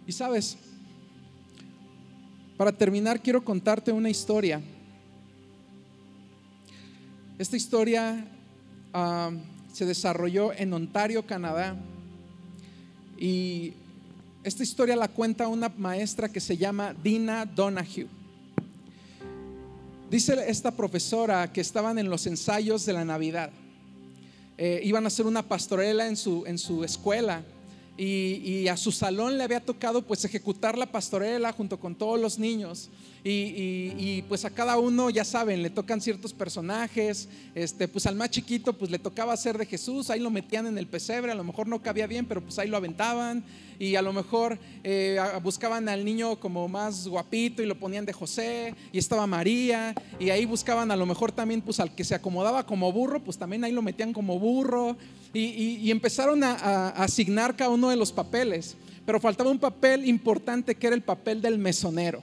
Y 0.07 0.13
sabes, 0.13 0.59
para 2.59 2.71
terminar 2.71 3.23
quiero 3.23 3.43
contarte 3.43 3.91
una 3.91 4.11
historia. 4.11 4.61
Esta 7.37 7.57
historia 7.57 8.25
ah, 8.92 9.33
se 9.73 9.85
desarrolló 9.87 10.53
en 10.53 10.73
Ontario, 10.73 11.27
Canadá. 11.27 11.77
Y 13.18 13.73
esta 14.44 14.62
historia 14.62 14.94
la 14.94 15.09
cuenta 15.09 15.49
una 15.49 15.68
maestra 15.77 16.29
que 16.29 16.38
se 16.38 16.57
llama 16.57 16.94
Dina 17.03 17.44
Donahue. 17.44 18.07
Dice 20.09 20.37
esta 20.47 20.70
profesora 20.70 21.53
que 21.53 21.61
estaban 21.61 21.99
en 21.99 22.09
los 22.09 22.25
ensayos 22.29 22.87
de 22.87 22.92
la 22.92 23.05
Navidad. 23.05 23.51
Eh, 24.57 24.83
iban 24.85 25.03
a 25.05 25.09
hacer 25.09 25.27
una 25.27 25.42
pastorela 25.42 26.07
en 26.07 26.16
su, 26.16 26.44
en 26.47 26.57
su 26.57 26.85
escuela 26.85 27.42
y, 27.97 28.67
a 28.69 28.77
su 28.77 28.91
salón 28.91 29.39
le 29.39 29.45
había 29.45 29.61
tocado 29.61 30.03
pues 30.03 30.25
ejecutar 30.25 30.77
la 30.77 30.87
pastorela 30.87 31.53
junto 31.53 31.79
con 31.79 31.95
todos 31.95 32.21
los 32.21 32.39
niños. 32.39 32.91
Y, 33.27 34.23
pues 34.29 34.45
a 34.45 34.51
cada 34.51 34.79
uno 34.79 35.09
ya 35.09 35.25
saben 35.25 35.63
le 35.63 35.71
tocan 35.71 35.99
ciertos 35.99 36.35
personajes 36.35 37.27
este 37.55 37.89
pues 37.89 38.05
al 38.05 38.17
más 38.17 38.29
chiquito 38.29 38.75
pues 38.75 38.91
le 38.91 38.99
tocaba 38.99 39.35
ser 39.39 39.57
de 39.57 39.65
Jesús 39.65 40.11
ahí 40.11 40.21
lo 40.21 40.29
metían 40.29 40.67
en 40.67 40.77
el 40.77 40.87
pesebre 40.87 41.33
a 41.33 41.35
lo 41.35 41.43
mejor 41.43 41.67
no 41.67 41.81
cabía 41.81 42.07
bien 42.07 42.27
pero 42.27 42.43
pues 42.43 42.59
ahí 42.59 42.69
lo 42.69 42.77
aventaban. 42.77 43.43
Y 43.77 43.97
a 43.97 44.03
lo 44.03 44.13
mejor 44.13 44.59
eh, 44.85 45.19
buscaban 45.43 45.89
al 45.89 46.05
niño 46.05 46.39
como 46.39 46.69
más 46.69 47.09
guapito 47.09 47.63
y 47.63 47.67
lo 47.67 47.77
ponían 47.79 48.05
de 48.05 48.13
José 48.13 48.75
y 48.93 48.99
estaba 48.99 49.27
María 49.27 49.95
y 50.21 50.31
ahí 50.31 50.45
buscaban 50.45 50.91
a 50.91 50.97
lo 50.97 51.07
mejor 51.07 51.33
también 51.33 51.61
pues 51.61 51.81
al 51.81 51.95
que 51.95 52.05
se 52.05 52.15
acomodaba 52.15 52.67
como 52.67 52.93
burro 52.93 53.21
pues 53.21 53.39
también 53.39 53.65
ahí 53.65 53.73
lo 53.73 53.83
metían 53.83 54.13
como 54.13 54.39
burro 54.39 54.97
y, 55.35 55.90
empezaron 55.90 56.44
a, 56.44 56.90
asignar 56.90 57.57
cada 57.57 57.70
uno 57.70 57.90
de 57.90 57.97
los 57.97 58.12
papeles, 58.12 58.77
pero 59.05 59.20
faltaba 59.20 59.51
un 59.51 59.59
papel 59.59 60.09
importante 60.09 60.75
que 60.75 60.87
era 60.87 60.94
el 60.94 61.03
papel 61.03 61.42
del 61.42 61.59
mesonero. 61.59 62.23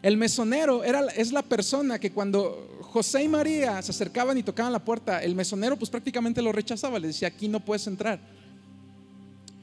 El 0.00 0.16
mesonero 0.16 0.82
era, 0.82 1.06
es 1.14 1.30
la 1.30 1.42
persona 1.42 1.98
que 1.98 2.10
cuando 2.10 2.80
José 2.80 3.22
y 3.22 3.28
María 3.28 3.80
se 3.82 3.92
acercaban 3.92 4.36
y 4.36 4.42
tocaban 4.42 4.72
la 4.72 4.84
puerta, 4.84 5.22
el 5.22 5.34
mesonero 5.34 5.76
pues 5.76 5.90
prácticamente 5.90 6.42
lo 6.42 6.50
rechazaba, 6.50 6.98
le 6.98 7.08
decía, 7.08 7.28
aquí 7.28 7.46
no 7.46 7.60
puedes 7.60 7.86
entrar. 7.86 8.18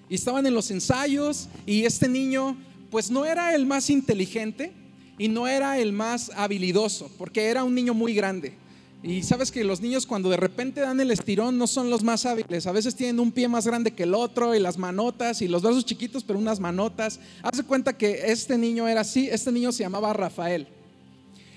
Y 0.08 0.15
estaban 0.15 0.45
en 0.45 0.53
los 0.53 0.71
ensayos 0.71 1.49
y 1.65 1.84
este 1.84 2.08
niño 2.08 2.55
pues 2.89 3.12
no 3.12 3.25
era 3.25 3.53
el 3.53 3.65
más 3.65 3.89
inteligente 3.89 4.71
y 5.17 5.27
no 5.27 5.47
era 5.47 5.77
el 5.77 5.91
más 5.91 6.32
habilidoso, 6.36 7.12
porque 7.17 7.47
era 7.47 7.63
un 7.63 7.75
niño 7.75 7.93
muy 7.93 8.13
grande. 8.13 8.53
Y 9.01 9.23
sabes 9.23 9.49
que 9.49 9.63
los 9.63 9.79
niños 9.79 10.05
cuando 10.05 10.29
de 10.29 10.35
repente 10.35 10.81
dan 10.81 10.99
el 10.99 11.12
estirón 11.12 11.57
no 11.57 11.67
son 11.67 11.89
los 11.89 12.03
más 12.03 12.25
hábiles. 12.25 12.67
A 12.67 12.73
veces 12.73 12.95
tienen 12.95 13.21
un 13.21 13.31
pie 13.31 13.47
más 13.47 13.65
grande 13.65 13.91
que 13.91 14.03
el 14.03 14.13
otro 14.13 14.53
y 14.53 14.59
las 14.59 14.77
manotas 14.77 15.41
y 15.41 15.47
los 15.47 15.62
brazos 15.62 15.85
chiquitos, 15.85 16.23
pero 16.25 16.38
unas 16.38 16.59
manotas. 16.59 17.19
Hace 17.41 17.63
cuenta 17.63 17.97
que 17.97 18.23
este 18.25 18.57
niño 18.57 18.89
era 18.89 19.01
así. 19.01 19.29
Este 19.29 19.53
niño 19.53 19.71
se 19.71 19.83
llamaba 19.83 20.12
Rafael. 20.12 20.67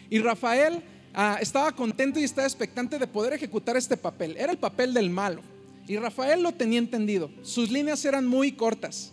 Y 0.09 0.21
Rafael 0.21 0.85
ah, 1.15 1.39
estaba 1.41 1.73
contento 1.73 2.21
y 2.21 2.25
estaba 2.25 2.47
expectante 2.47 2.97
de 2.97 3.09
poder 3.09 3.33
ejecutar 3.33 3.77
este 3.77 3.97
papel. 3.97 4.37
Era 4.37 4.53
el 4.53 4.59
papel 4.59 4.95
del 4.95 5.11
malo. 5.11 5.43
Y 5.89 5.97
Rafael 5.97 6.45
lo 6.45 6.53
tenía 6.53 6.79
entendido. 6.79 7.29
Sus 7.43 7.73
líneas 7.73 8.05
eran 8.05 8.25
muy 8.25 8.53
cortas. 8.53 9.13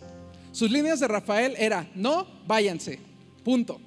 Sus 0.52 0.70
líneas 0.70 1.00
de 1.00 1.08
Rafael 1.08 1.54
era, 1.58 1.90
no, 1.96 2.28
váyanse. 2.46 3.00
Punto. 3.42 3.80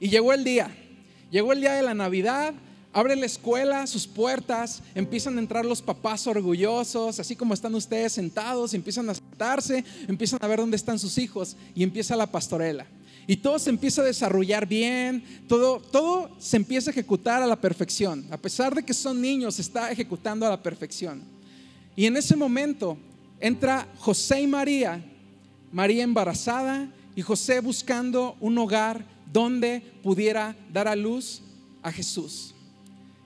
Y 0.00 0.08
llegó 0.08 0.32
el 0.32 0.44
día. 0.44 0.74
Llegó 1.30 1.52
el 1.52 1.60
día 1.60 1.74
de 1.74 1.82
la 1.82 1.92
Navidad 1.92 2.54
Abre 2.94 3.16
la 3.16 3.24
escuela, 3.24 3.86
sus 3.86 4.06
puertas, 4.06 4.82
empiezan 4.94 5.38
a 5.38 5.40
entrar 5.40 5.64
los 5.64 5.80
papás 5.80 6.26
orgullosos, 6.26 7.18
así 7.18 7.34
como 7.34 7.54
están 7.54 7.74
ustedes 7.74 8.12
sentados, 8.12 8.74
empiezan 8.74 9.08
a 9.08 9.14
sentarse, 9.14 9.82
empiezan 10.06 10.38
a 10.42 10.46
ver 10.46 10.58
dónde 10.58 10.76
están 10.76 10.98
sus 10.98 11.16
hijos 11.16 11.56
y 11.74 11.82
empieza 11.82 12.16
la 12.16 12.26
pastorela. 12.26 12.86
Y 13.26 13.36
todo 13.36 13.58
se 13.58 13.70
empieza 13.70 14.02
a 14.02 14.04
desarrollar 14.04 14.66
bien, 14.66 15.24
todo, 15.48 15.80
todo 15.80 16.30
se 16.38 16.58
empieza 16.58 16.90
a 16.90 16.92
ejecutar 16.92 17.42
a 17.42 17.46
la 17.46 17.56
perfección. 17.56 18.26
A 18.30 18.36
pesar 18.36 18.74
de 18.74 18.82
que 18.82 18.92
son 18.92 19.22
niños, 19.22 19.54
se 19.54 19.62
está 19.62 19.90
ejecutando 19.90 20.44
a 20.44 20.50
la 20.50 20.62
perfección. 20.62 21.22
Y 21.96 22.04
en 22.04 22.18
ese 22.18 22.36
momento 22.36 22.98
entra 23.40 23.88
José 23.98 24.42
y 24.42 24.46
María, 24.46 25.02
María 25.72 26.04
embarazada 26.04 26.92
y 27.16 27.22
José 27.22 27.60
buscando 27.60 28.36
un 28.40 28.58
hogar 28.58 29.04
donde 29.32 29.80
pudiera 30.02 30.54
dar 30.70 30.88
a 30.88 30.96
luz 30.96 31.40
a 31.82 31.90
Jesús. 31.90 32.54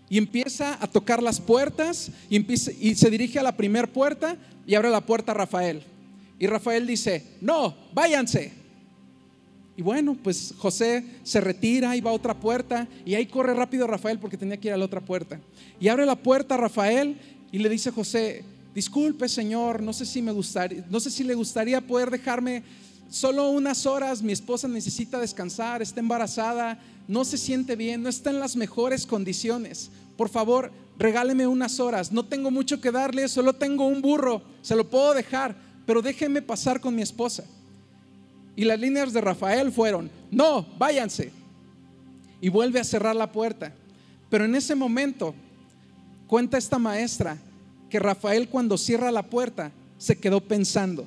Y 0.08 0.18
empieza 0.18 0.82
a 0.82 0.86
tocar 0.86 1.22
las 1.22 1.40
puertas 1.40 2.10
y, 2.30 2.94
se 2.94 3.10
dirige 3.10 3.38
a 3.38 3.42
la 3.42 3.56
primera 3.56 3.86
puerta 3.86 4.36
y 4.66 4.74
abre 4.74 4.90
la 4.90 5.00
puerta 5.00 5.32
a 5.32 5.34
Rafael. 5.34 5.82
Y 6.38 6.46
Rafael 6.46 6.86
dice, 6.86 7.24
no, 7.40 7.74
váyanse. 7.92 8.52
Y 9.76 9.82
bueno, 9.82 10.16
pues 10.22 10.54
José 10.56 11.04
se 11.22 11.40
retira 11.40 11.96
y 11.96 12.00
va 12.00 12.10
a 12.10 12.14
otra 12.14 12.34
puerta 12.34 12.88
y 13.04 13.14
ahí 13.14 13.26
corre 13.26 13.52
rápido 13.52 13.86
Rafael 13.86 14.18
porque 14.18 14.38
tenía 14.38 14.56
que 14.56 14.68
ir 14.68 14.74
a 14.74 14.76
la 14.76 14.84
otra 14.84 15.00
puerta. 15.00 15.38
Y 15.78 15.88
abre 15.88 16.06
la 16.06 16.16
puerta 16.16 16.54
a 16.54 16.58
Rafael 16.58 17.16
y 17.52 17.58
le 17.58 17.68
dice 17.68 17.90
a 17.90 17.92
José, 17.92 18.42
disculpe 18.74 19.28
Señor, 19.28 19.82
no 19.82 19.92
sé 19.92 20.06
si 20.06 20.22
me 20.22 20.32
no 20.32 21.00
sé 21.00 21.10
si 21.10 21.24
le 21.24 21.34
gustaría 21.34 21.80
poder 21.80 22.10
dejarme 22.10 22.62
solo 23.08 23.50
unas 23.50 23.86
horas, 23.86 24.22
mi 24.22 24.32
esposa 24.32 24.68
necesita 24.68 25.18
descansar, 25.18 25.82
está 25.82 26.00
embarazada, 26.00 26.78
no 27.08 27.24
se 27.24 27.38
siente 27.38 27.76
bien, 27.76 28.02
no 28.02 28.08
está 28.08 28.30
en 28.30 28.40
las 28.40 28.56
mejores 28.56 29.06
condiciones. 29.06 29.90
Por 30.16 30.28
favor, 30.28 30.72
regáleme 30.98 31.46
unas 31.46 31.78
horas. 31.80 32.10
No 32.12 32.24
tengo 32.24 32.50
mucho 32.50 32.80
que 32.80 32.90
darle, 32.90 33.28
solo 33.28 33.52
tengo 33.52 33.86
un 33.86 34.02
burro, 34.02 34.42
se 34.62 34.76
lo 34.76 34.88
puedo 34.88 35.14
dejar, 35.14 35.56
pero 35.84 36.02
déjeme 36.02 36.42
pasar 36.42 36.80
con 36.80 36.94
mi 36.94 37.02
esposa. 37.02 37.44
Y 38.56 38.64
las 38.64 38.80
líneas 38.80 39.12
de 39.12 39.20
Rafael 39.20 39.70
fueron, 39.70 40.10
no, 40.30 40.66
váyanse. 40.78 41.30
Y 42.40 42.48
vuelve 42.48 42.80
a 42.80 42.84
cerrar 42.84 43.14
la 43.14 43.30
puerta. 43.30 43.72
Pero 44.30 44.44
en 44.44 44.54
ese 44.54 44.74
momento, 44.74 45.34
cuenta 46.26 46.58
esta 46.58 46.78
maestra 46.78 47.36
que 47.90 47.98
Rafael 47.98 48.48
cuando 48.48 48.78
cierra 48.78 49.12
la 49.12 49.22
puerta 49.22 49.70
se 49.98 50.18
quedó 50.18 50.40
pensando. 50.40 51.06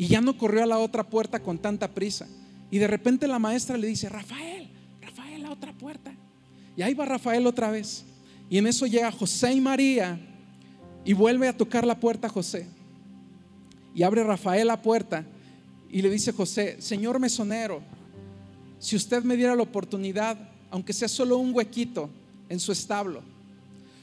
Y 0.00 0.06
ya 0.06 0.22
no 0.22 0.38
corrió 0.38 0.62
a 0.62 0.66
la 0.66 0.78
otra 0.78 1.04
puerta 1.04 1.40
con 1.40 1.58
tanta 1.58 1.86
prisa. 1.86 2.26
Y 2.70 2.78
de 2.78 2.86
repente 2.86 3.28
la 3.28 3.38
maestra 3.38 3.76
le 3.76 3.86
dice, 3.86 4.08
Rafael, 4.08 4.70
Rafael, 4.98 5.42
la 5.42 5.50
otra 5.50 5.74
puerta. 5.74 6.14
Y 6.74 6.80
ahí 6.80 6.94
va 6.94 7.04
Rafael 7.04 7.46
otra 7.46 7.70
vez. 7.70 8.06
Y 8.48 8.56
en 8.56 8.66
eso 8.66 8.86
llega 8.86 9.12
José 9.12 9.52
y 9.52 9.60
María 9.60 10.18
y 11.04 11.12
vuelve 11.12 11.48
a 11.48 11.54
tocar 11.54 11.86
la 11.86 12.00
puerta 12.00 12.28
a 12.28 12.30
José. 12.30 12.66
Y 13.94 14.02
abre 14.02 14.24
Rafael 14.24 14.68
la 14.68 14.80
puerta 14.80 15.26
y 15.90 16.00
le 16.00 16.08
dice 16.08 16.32
José, 16.32 16.80
Señor 16.80 17.20
mesonero, 17.20 17.82
si 18.78 18.96
usted 18.96 19.22
me 19.22 19.36
diera 19.36 19.54
la 19.54 19.64
oportunidad, 19.64 20.38
aunque 20.70 20.94
sea 20.94 21.08
solo 21.08 21.36
un 21.36 21.54
huequito 21.54 22.08
en 22.48 22.58
su 22.58 22.72
establo, 22.72 23.20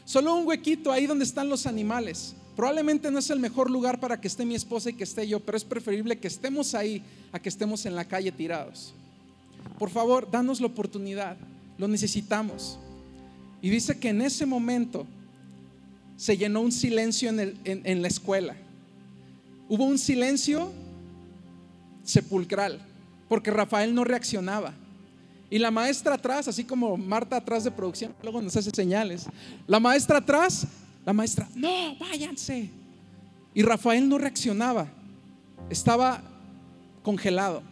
solo 0.06 0.36
un 0.36 0.46
huequito 0.46 0.92
ahí 0.92 1.08
donde 1.08 1.26
están 1.26 1.50
los 1.50 1.66
animales, 1.66 2.36
Probablemente 2.58 3.12
no 3.12 3.20
es 3.20 3.30
el 3.30 3.40
mejor 3.40 3.70
lugar 3.70 4.00
para 4.00 4.20
que 4.20 4.28
esté 4.28 4.44
mi 4.44 4.56
esposa 4.56 4.90
y 4.90 4.94
que 4.94 5.04
esté 5.04 5.28
yo, 5.28 5.40
pero 5.40 5.56
es 5.56 5.64
preferible 5.64 6.18
que 6.18 6.28
estemos 6.28 6.74
ahí 6.74 7.04
a 7.32 7.38
que 7.38 7.50
estemos 7.50 7.86
en 7.86 7.94
la 7.94 8.04
calle 8.04 8.32
tirados. 8.32 8.96
Por 9.78 9.92
favor, 9.92 10.28
danos 10.32 10.60
la 10.60 10.66
oportunidad, 10.66 11.38
lo 11.78 11.88
necesitamos. 11.88 12.80
Y 13.62 13.70
dice 13.70 14.00
que 14.00 14.10
en 14.10 14.24
ese 14.24 14.48
momento 14.48 15.06
se 16.16 16.36
llenó 16.36 16.62
un 16.62 16.72
silencio 16.72 17.30
en, 17.30 18.02
la 18.02 18.08
escuela. 18.08 18.56
Hubo 19.70 19.84
un 19.84 20.00
silencio 20.00 20.72
sepulcral, 22.04 22.82
porque 23.30 23.52
Rafael 23.52 23.94
no 23.94 24.04
reaccionaba. 24.04 24.74
Y 25.52 25.60
la 25.60 25.70
maestra 25.70 26.16
atrás, 26.16 26.48
así 26.48 26.64
como 26.64 26.98
Marta 26.98 27.38
atrás 27.38 27.64
de 27.64 27.70
producción, 27.70 28.16
luego 28.24 28.42
nos 28.42 28.58
hace 28.58 28.72
señales. 28.72 29.28
La 29.68 29.80
maestra 29.80 30.18
atrás 30.18 30.66
la 31.08 31.14
maestra, 31.14 31.48
no, 31.56 31.96
váyanse. 31.96 32.70
Y 33.54 33.62
Rafael 33.62 34.10
no 34.10 34.18
reaccionaba, 34.18 34.90
estaba 35.70 36.22
congelado. 37.02 37.64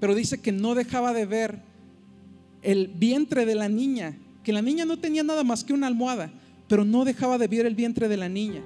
Pero 0.00 0.14
dice 0.14 0.40
que 0.40 0.50
no 0.50 0.74
dejaba 0.74 1.12
de 1.12 1.26
ver 1.26 1.60
el 2.62 2.88
vientre 2.88 3.44
de 3.44 3.54
la 3.54 3.68
niña, 3.68 4.16
que 4.42 4.54
la 4.54 4.62
niña 4.62 4.86
no 4.86 4.98
tenía 4.98 5.22
nada 5.22 5.44
más 5.44 5.62
que 5.62 5.74
una 5.74 5.88
almohada, 5.88 6.30
pero 6.68 6.86
no 6.86 7.04
dejaba 7.04 7.36
de 7.36 7.48
ver 7.48 7.66
el 7.66 7.74
vientre 7.74 8.08
de 8.08 8.16
la 8.16 8.30
niña. 8.30 8.62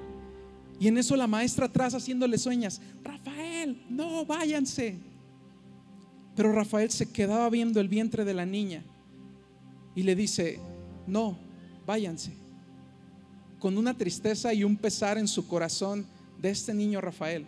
Y 0.79 0.87
en 0.87 0.97
eso 0.97 1.17
la 1.17 1.27
maestra 1.27 1.65
atrás 1.65 1.93
haciéndole 1.93 2.37
sueñas, 2.37 2.79
Rafael, 3.03 3.83
no, 3.89 4.25
váyanse. 4.25 4.95
Pero 6.37 6.53
Rafael 6.53 6.89
se 6.89 7.11
quedaba 7.11 7.49
viendo 7.49 7.81
el 7.81 7.89
vientre 7.89 8.23
de 8.23 8.33
la 8.33 8.45
niña 8.45 8.81
y 9.93 10.03
le 10.03 10.15
dice, 10.15 10.57
no, 11.05 11.37
váyanse 11.85 12.40
con 13.61 13.77
una 13.77 13.95
tristeza 13.95 14.53
y 14.55 14.63
un 14.63 14.75
pesar 14.75 15.19
en 15.19 15.27
su 15.27 15.47
corazón 15.47 16.07
de 16.41 16.49
este 16.49 16.73
niño 16.73 16.99
Rafael. 16.99 17.45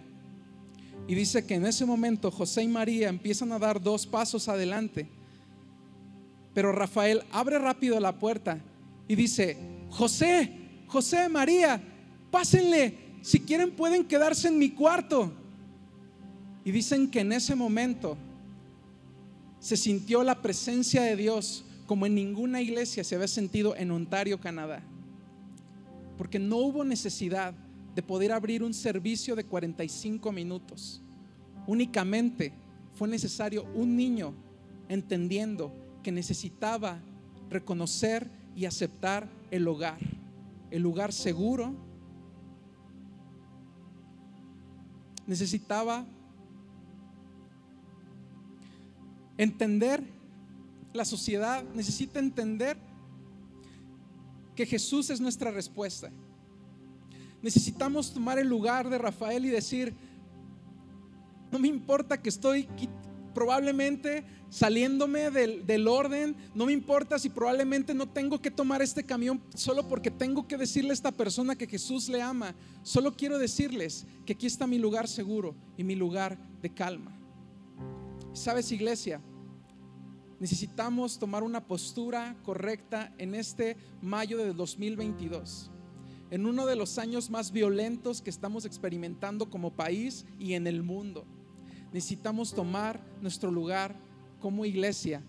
Y 1.08 1.16
dice 1.16 1.44
que 1.44 1.56
en 1.56 1.66
ese 1.66 1.88
momento 1.88 2.30
José 2.30 2.62
y 2.62 2.68
María 2.68 3.10
empiezan 3.10 3.52
a 3.52 3.58
dar 3.58 3.82
dos 3.82 4.06
pasos 4.06 4.48
adelante. 4.48 5.10
Pero 6.54 6.72
Rafael 6.72 7.24
abre 7.32 7.58
rápido 7.58 8.00
la 8.00 8.20
puerta 8.20 8.62
y 9.08 9.16
dice, 9.16 9.58
José, 9.90 10.52
José, 10.86 11.28
María, 11.30 11.82
pásenle, 12.30 12.96
si 13.24 13.40
quieren 13.40 13.72
pueden 13.72 14.06
quedarse 14.06 14.50
en 14.50 14.60
mi 14.60 14.70
cuarto. 14.70 15.34
Y 16.64 16.72
dicen 16.72 17.10
que 17.10 17.22
en 17.22 17.34
ese 17.34 17.56
momento 17.56 18.18
se 19.60 19.76
sintió 19.76 20.24
la 20.24 20.44
presencia 20.44 21.02
de 21.02 21.16
Dios 21.16 21.66
como 21.88 22.06
en 22.06 22.14
ninguna 22.14 22.62
iglesia 22.62 23.04
se 23.04 23.16
había 23.16 23.28
sentido 23.28 23.76
en 23.76 23.90
Ontario, 23.90 24.40
Canadá 24.40 24.84
porque 26.18 26.40
no 26.40 26.58
hubo 26.58 26.84
necesidad 26.84 27.54
de 27.96 28.02
poder 28.02 28.32
abrir 28.32 28.64
un 28.64 28.74
servicio 28.74 29.36
de 29.36 29.44
45 29.44 30.32
minutos. 30.32 31.02
Únicamente 31.68 32.54
fue 32.94 33.08
necesario 33.08 33.66
un 33.76 33.96
niño 33.96 34.34
entendiendo 34.90 35.72
que 36.02 36.12
necesitaba 36.12 37.00
reconocer 37.50 38.30
y 38.56 38.66
aceptar 38.66 39.30
el 39.52 39.68
hogar, 39.68 40.00
el 40.72 40.82
lugar 40.82 41.14
seguro. 41.14 41.74
Necesitaba 45.26 46.06
entender 49.38 50.04
la 50.94 51.06
sociedad, 51.06 51.64
necesita 51.74 52.20
entender 52.20 52.78
que 54.56 54.66
Jesús 54.66 55.10
es 55.10 55.20
nuestra 55.20 55.52
respuesta. 55.52 56.12
Necesitamos 57.42 58.14
tomar 58.14 58.40
el 58.40 58.48
lugar 58.48 58.90
de 58.90 58.98
Rafael 58.98 59.46
y 59.46 59.50
decir, 59.50 59.94
no 61.52 61.60
me 61.60 61.68
importa 61.68 62.22
que 62.22 62.30
estoy 62.30 62.68
probablemente 63.34 64.24
saliéndome 64.50 65.32
del, 65.32 65.66
del, 65.66 65.88
orden, 65.88 66.36
no 66.54 66.68
me 66.68 66.72
importa 66.72 67.18
si 67.18 67.30
probablemente 67.30 67.94
no 67.94 68.08
tengo 68.08 68.40
que 68.40 68.52
tomar 68.52 68.82
este 68.82 69.04
camión 69.04 69.42
solo 69.56 69.88
porque 69.88 70.12
tengo 70.12 70.48
que 70.48 70.58
decirle 70.58 70.92
a 70.92 70.94
esta 70.94 71.12
persona 71.12 71.56
que 71.56 71.68
Jesús 71.68 72.08
le 72.08 72.22
ama, 72.22 72.54
solo 72.84 73.16
quiero 73.16 73.40
decirles 73.40 74.06
que 74.26 74.34
aquí 74.34 74.46
está 74.46 74.68
mi 74.68 74.78
lugar 74.78 75.08
seguro 75.08 75.56
y 75.76 75.84
mi 75.84 75.96
lugar 75.96 76.38
de 76.62 76.70
calma. 76.70 77.18
¿Sabes, 78.34 78.72
iglesia? 78.72 79.22
Necesitamos 80.44 81.20
tomar 81.20 81.42
una 81.42 81.66
postura 81.66 82.36
correcta 82.44 83.14
en 83.18 83.34
este 83.34 83.78
mayo 84.02 84.38
de 84.38 84.52
2022, 84.54 85.72
en 86.32 86.46
uno 86.46 86.66
de 86.66 86.76
los 86.76 86.98
años 86.98 87.30
más 87.30 87.54
violentos 87.54 88.22
que 88.22 88.30
estamos 88.30 88.66
experimentando 88.66 89.50
como 89.50 89.72
país 89.72 90.26
y 90.40 90.56
en 90.56 90.68
el 90.68 90.84
mundo. 90.84 91.24
Necesitamos 91.94 92.54
tomar 92.54 93.00
nuestro 93.22 93.52
lugar 93.52 93.96
como 94.42 94.66
iglesia 94.66 95.24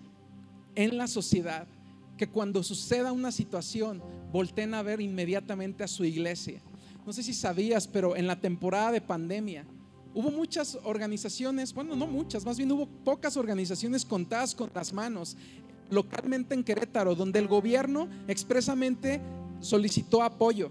en 0.75 0.99
la 0.99 1.07
sociedad 1.07 1.69
que 2.17 2.27
cuando 2.27 2.65
suceda 2.65 3.13
una 3.13 3.31
situación, 3.31 4.03
volteen 4.33 4.75
a 4.75 4.83
ver 4.83 5.01
inmediatamente 5.01 5.85
a 5.85 5.89
su 5.89 6.05
iglesia. 6.05 6.61
No 7.07 7.13
sé 7.13 7.23
si 7.23 7.35
sabías, 7.35 7.87
pero 7.87 8.17
en 8.17 8.27
la 8.27 8.41
temporada 8.41 8.91
de 8.91 9.01
pandemia 9.01 9.65
hubo 10.15 10.31
muchas 10.31 10.79
organizaciones, 10.85 11.75
bueno, 11.75 11.97
no 11.97 12.07
muchas, 12.07 12.47
más 12.47 12.57
bien 12.57 12.71
hubo 12.73 12.87
pocas 12.87 13.37
organizaciones 13.37 14.05
contadas 14.05 14.55
con 14.55 14.71
las 14.75 14.93
manos 14.93 15.37
localmente 15.91 16.55
en 16.55 16.65
Querétaro, 16.65 17.15
donde 17.15 17.39
el 17.39 17.49
gobierno 17.49 18.09
expresamente 18.27 19.21
solicitó 19.61 20.23
apoyo. 20.23 20.71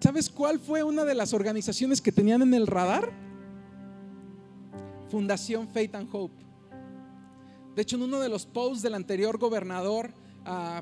¿Sabes 0.00 0.30
cuál 0.30 0.58
fue 0.58 0.82
una 0.82 1.04
de 1.04 1.14
las 1.14 1.32
organizaciones 1.32 2.00
que 2.00 2.12
tenían 2.12 2.42
en 2.42 2.54
el 2.54 2.66
radar? 2.66 3.12
Fundación 5.10 5.68
Faith 5.68 5.94
and 5.94 6.08
Hope. 6.10 6.34
De 7.76 7.82
hecho, 7.82 7.96
en 7.96 8.02
uno 8.02 8.20
de 8.20 8.28
los 8.28 8.46
posts 8.46 8.82
del 8.82 8.94
anterior 8.94 9.38
gobernador, 9.38 10.10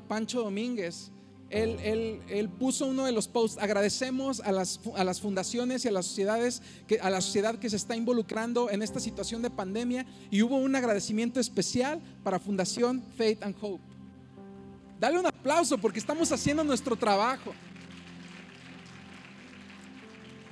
Pancho 0.07 0.41
Domínguez, 0.43 1.11
él, 1.51 2.49
puso 2.57 2.85
uno 2.85 3.05
de 3.05 3.11
los 3.11 3.27
posts, 3.27 3.61
agradecemos 3.61 4.39
a 4.39 4.51
las, 4.51 4.79
a 4.95 5.03
las 5.03 5.19
fundaciones 5.19 5.83
y 5.83 5.89
a 5.89 5.91
las 5.91 6.05
sociedades, 6.05 6.61
que, 6.87 6.99
a 6.99 7.09
la 7.09 7.21
sociedad 7.21 7.59
que 7.59 7.69
se 7.69 7.75
está 7.75 7.95
involucrando 7.95 8.69
en 8.69 8.81
esta 8.81 8.99
situación 8.99 9.41
de 9.41 9.49
pandemia 9.49 10.05
y 10.29 10.41
hubo 10.41 10.57
un 10.57 10.75
agradecimiento 10.75 11.39
especial 11.39 12.01
para 12.23 12.39
Fundación 12.39 13.03
Faith 13.17 13.43
and 13.43 13.55
Hope. 13.59 13.83
Dale 14.99 15.19
un 15.19 15.25
aplauso 15.25 15.77
porque 15.77 15.99
estamos 15.99 16.31
haciendo 16.31 16.63
nuestro 16.63 16.95
trabajo. 16.95 17.53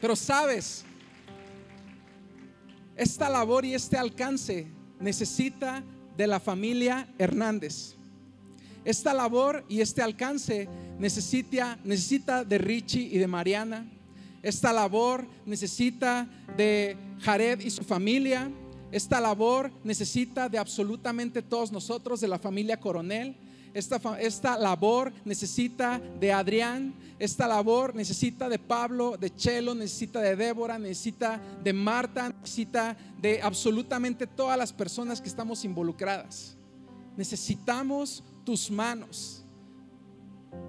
Pero 0.02 0.16
sabes, 0.16 0.84
esta 2.96 3.30
labor 3.30 3.64
y 3.64 3.74
este 3.74 3.98
alcance 3.98 4.68
necesita 5.00 5.84
de 6.18 6.28
la 6.28 6.40
familia 6.40 7.08
Hernández. 7.18 7.99
Esta 8.86 9.13
labor 9.13 9.65
y 9.68 9.82
este 9.82 10.02
alcance 10.02 10.68
necesita, 10.98 11.78
necesita 11.84 12.44
de 12.44 12.58
Richie 12.58 13.10
y 13.12 13.18
de 13.18 13.28
Mariana. 13.28 13.86
Esta 14.42 14.72
labor 14.72 15.28
necesita 15.46 16.28
de 16.56 16.98
Jared 17.20 17.60
y 17.60 17.70
su 17.70 17.84
familia. 17.84 18.50
Esta 18.92 19.20
labor 19.20 19.72
necesita 19.84 20.50
de 20.50 20.58
absolutamente 20.58 21.42
todos 21.42 21.72
nosotros, 21.72 22.22
de 22.22 22.28
la 22.28 22.39
familia 22.39 22.80
Coronel. 22.80 23.36
Esta, 23.74 24.00
esta, 24.20 24.58
labor 24.58 25.13
necesita 25.26 26.02
de 26.20 26.34
Adrián, 26.34 26.96
esta 27.20 27.48
labor 27.48 27.94
necesita 27.94 28.50
de 28.50 28.58
Pablo, 28.58 29.15
de 29.15 29.36
Chelo, 29.36 29.76
necesita 29.76 30.22
de 30.22 30.36
Débora, 30.36 30.80
necesita 30.80 31.39
de 31.63 31.72
Marta, 31.72 32.30
necesita 32.30 32.98
de 33.22 33.42
absolutamente 33.44 34.26
todas 34.26 34.58
las 34.58 34.74
personas 34.74 35.22
que 35.22 35.28
estamos 35.28 35.63
involucradas. 35.65 36.58
Necesitamos 37.15 38.24
manos. 38.72 39.44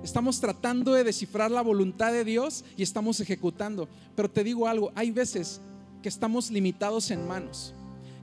Estamos 0.02 0.40
tratando 0.40 0.92
de 0.92 1.04
descifrar 1.04 1.50
la 1.50 1.62
voluntad 1.62 2.12
de 2.12 2.24
Dios 2.24 2.64
y 2.76 2.82
estamos 2.82 3.20
ejecutando. 3.20 3.88
Pero 4.14 4.30
te 4.30 4.44
digo 4.44 4.66
algo, 4.66 4.92
hay 4.94 5.10
veces 5.10 5.60
que 6.02 6.08
estamos 6.08 6.50
limitados 6.50 7.10
en 7.10 7.26
manos. 7.26 7.74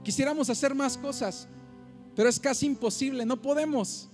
Quisiéramos 0.02 0.50
hacer 0.50 0.74
más 0.74 0.96
cosas, 0.96 1.48
pero 2.16 2.28
es 2.28 2.40
casi 2.40 2.66
imposible, 2.66 3.24
no 3.24 3.40
podemos. 3.40 4.08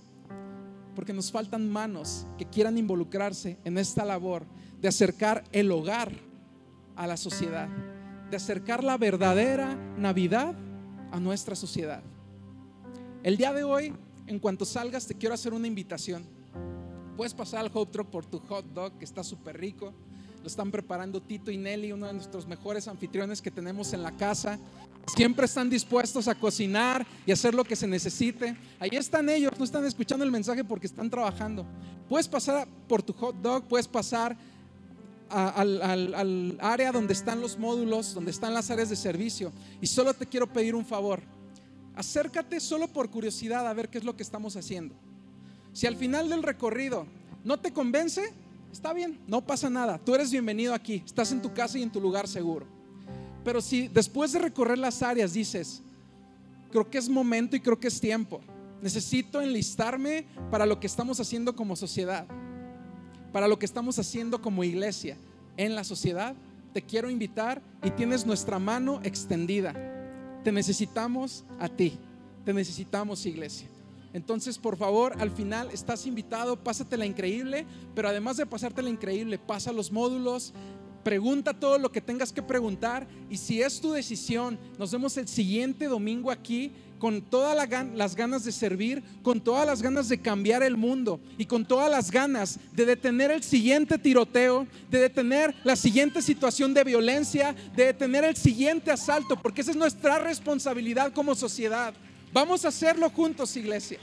Porque 0.95 1.13
nos 1.13 1.31
faltan 1.31 1.69
manos 1.69 2.25
que 2.37 2.45
quieran 2.45 2.77
involucrarse 2.77 3.57
en 3.63 3.77
esta 3.77 4.05
labor 4.05 4.45
de 4.81 4.87
acercar 4.87 5.43
el 5.51 5.71
hogar 5.71 6.11
a 6.95 7.07
la 7.07 7.17
sociedad, 7.17 7.67
de 8.29 8.37
acercar 8.37 8.83
la 8.83 8.97
verdadera 8.97 9.75
Navidad 9.97 10.55
a 11.11 11.19
nuestra 11.19 11.55
sociedad. 11.55 12.03
El 13.23 13.37
día 13.37 13.53
de 13.53 13.63
hoy 13.63 13.93
en 14.27 14.39
cuanto 14.39 14.65
salgas, 14.65 15.05
te 15.05 15.15
quiero 15.15 15.35
hacer 15.35 15.53
una 15.53 15.67
invitación. 15.67 16.25
Puedes 17.15 17.33
pasar 17.33 17.61
al 17.61 17.71
Hope 17.73 17.91
Truck 17.91 18.07
por 18.09 18.25
tu 18.25 18.39
hot 18.39 18.65
dog, 18.73 18.97
que 18.97 19.05
está 19.05 19.23
súper 19.23 19.57
rico. 19.57 19.93
Lo 20.41 20.47
están 20.47 20.69
preparando 20.69 21.21
Tito 21.21 21.49
y 21.49 21.57
Nelly, 21.57 21.91
uno 21.91 22.07
de 22.07 22.13
nuestros 22.13 22.45
mejores 22.45 22.87
anfitriones 22.87 23.41
que 23.41 23.49
tenemos 23.49 23.93
en 23.93 24.03
la 24.03 24.11
casa. 24.11 24.59
Siempre 25.15 25.45
están 25.45 25.69
dispuestos 25.69 26.27
a 26.27 26.35
cocinar 26.35 27.05
y 27.25 27.31
hacer 27.31 27.53
lo 27.53 27.63
que 27.63 27.75
se 27.75 27.87
necesite. 27.87 28.55
Ahí 28.79 28.91
están 28.93 29.29
ellos, 29.29 29.53
no 29.57 29.65
están 29.65 29.85
escuchando 29.85 30.25
el 30.25 30.31
mensaje 30.31 30.63
porque 30.63 30.87
están 30.87 31.09
trabajando. 31.09 31.65
Puedes 32.09 32.27
pasar 32.27 32.67
por 32.87 33.01
tu 33.01 33.13
hot 33.13 33.35
dog, 33.37 33.63
puedes 33.63 33.87
pasar 33.87 34.37
al, 35.29 35.81
al 35.81 36.57
área 36.59 36.91
donde 36.91 37.13
están 37.13 37.41
los 37.41 37.57
módulos, 37.57 38.13
donde 38.13 38.31
están 38.31 38.53
las 38.53 38.69
áreas 38.69 38.89
de 38.89 38.95
servicio. 38.95 39.51
Y 39.81 39.87
solo 39.87 40.13
te 40.13 40.25
quiero 40.25 40.51
pedir 40.51 40.75
un 40.75 40.85
favor 40.85 41.21
acércate 41.95 42.59
solo 42.59 42.87
por 42.87 43.09
curiosidad 43.09 43.67
a 43.67 43.73
ver 43.73 43.89
qué 43.89 43.97
es 43.97 44.03
lo 44.03 44.15
que 44.15 44.23
estamos 44.23 44.55
haciendo. 44.55 44.95
Si 45.73 45.87
al 45.87 45.95
final 45.95 46.29
del 46.29 46.43
recorrido 46.43 47.05
no 47.43 47.59
te 47.59 47.71
convence, 47.71 48.33
está 48.71 48.93
bien, 48.93 49.19
no 49.27 49.45
pasa 49.45 49.69
nada. 49.69 49.97
Tú 49.97 50.15
eres 50.15 50.31
bienvenido 50.31 50.73
aquí, 50.73 51.01
estás 51.05 51.31
en 51.31 51.41
tu 51.41 51.53
casa 51.53 51.77
y 51.77 51.83
en 51.83 51.91
tu 51.91 51.99
lugar 51.99 52.27
seguro. 52.27 52.65
Pero 53.43 53.61
si 53.61 53.87
después 53.87 54.31
de 54.31 54.39
recorrer 54.39 54.77
las 54.77 55.01
áreas 55.01 55.33
dices, 55.33 55.81
creo 56.71 56.89
que 56.89 56.97
es 56.97 57.09
momento 57.09 57.55
y 57.55 57.59
creo 57.59 57.79
que 57.79 57.87
es 57.87 57.99
tiempo, 57.99 58.41
necesito 58.81 59.41
enlistarme 59.41 60.25
para 60.51 60.65
lo 60.65 60.79
que 60.79 60.87
estamos 60.87 61.19
haciendo 61.19 61.55
como 61.55 61.75
sociedad, 61.75 62.25
para 63.31 63.47
lo 63.47 63.59
que 63.59 63.65
estamos 63.65 63.99
haciendo 63.99 64.41
como 64.41 64.63
iglesia 64.63 65.17
en 65.57 65.75
la 65.75 65.83
sociedad, 65.83 66.35
te 66.73 66.81
quiero 66.81 67.09
invitar 67.09 67.61
y 67.83 67.91
tienes 67.91 68.25
nuestra 68.25 68.59
mano 68.59 68.99
extendida 69.03 69.94
te 70.45 70.51
necesitamos 70.51 71.43
a 71.59 71.67
ti. 71.67 71.97
Te 72.45 72.53
necesitamos, 72.53 73.25
iglesia. 73.25 73.67
Entonces, 74.13 74.59
por 74.59 74.77
favor, 74.77 75.15
al 75.19 75.31
final 75.31 75.71
estás 75.71 76.05
invitado, 76.05 76.63
pásatela 76.63 77.03
increíble, 77.03 77.65
pero 77.95 78.09
además 78.09 78.37
de 78.37 78.45
pasártela 78.45 78.91
increíble, 78.91 79.39
pasa 79.39 79.73
los 79.73 79.91
módulos, 79.91 80.53
pregunta 81.03 81.59
todo 81.59 81.79
lo 81.79 81.91
que 81.91 81.99
tengas 81.99 82.31
que 82.31 82.43
preguntar 82.43 83.07
y 83.27 83.37
si 83.37 83.63
es 83.63 83.81
tu 83.81 83.91
decisión, 83.91 84.59
nos 84.77 84.91
vemos 84.91 85.17
el 85.17 85.27
siguiente 85.27 85.85
domingo 85.85 86.29
aquí 86.29 86.71
con 86.99 87.21
todas 87.21 87.55
las 87.93 88.15
ganas 88.15 88.43
de 88.43 88.51
servir, 88.51 89.03
con 89.21 89.41
todas 89.41 89.65
las 89.65 89.81
ganas 89.81 90.09
de 90.09 90.21
cambiar 90.21 90.63
el 90.63 90.77
mundo 90.77 91.19
y 91.37 91.45
con 91.45 91.65
todas 91.65 91.89
las 91.89 92.11
ganas 92.11 92.59
de 92.73 92.85
detener 92.85 93.31
el 93.31 93.43
siguiente 93.43 93.97
tiroteo, 93.97 94.67
de 94.89 94.99
detener 94.99 95.55
la 95.63 95.75
siguiente 95.75 96.21
situación 96.21 96.73
de 96.73 96.83
violencia, 96.83 97.55
de 97.75 97.85
detener 97.85 98.23
el 98.23 98.35
siguiente 98.35 98.91
asalto, 98.91 99.41
porque 99.41 99.61
esa 99.61 99.71
es 99.71 99.77
nuestra 99.77 100.19
responsabilidad 100.19 101.13
como 101.13 101.35
sociedad. 101.35 101.93
Vamos 102.31 102.65
a 102.65 102.69
hacerlo 102.69 103.09
juntos, 103.09 103.55
iglesia. 103.55 103.99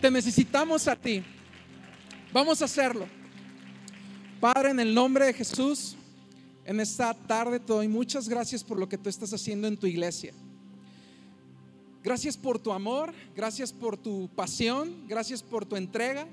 Te 0.00 0.10
necesitamos 0.10 0.88
a 0.88 0.96
ti. 0.96 1.22
Vamos 2.32 2.62
a 2.62 2.64
hacerlo. 2.64 3.06
Padre, 4.40 4.70
en 4.70 4.80
el 4.80 4.92
nombre 4.92 5.26
de 5.26 5.32
Jesús, 5.32 5.96
en 6.64 6.80
esta 6.80 7.14
tarde 7.14 7.60
te 7.60 7.72
doy 7.72 7.88
muchas 7.88 8.28
gracias 8.28 8.64
por 8.64 8.78
lo 8.78 8.88
que 8.88 8.98
tú 8.98 9.08
estás 9.08 9.32
haciendo 9.32 9.68
en 9.68 9.76
tu 9.76 9.86
iglesia. 9.86 10.32
Gracias 12.02 12.36
por 12.36 12.58
tu 12.58 12.72
amor, 12.72 13.14
gracias 13.36 13.72
por 13.72 13.96
tu 13.96 14.28
pasión, 14.34 15.06
gracias 15.06 15.40
por 15.40 15.64
tu 15.64 15.76
entrega. 15.76 16.26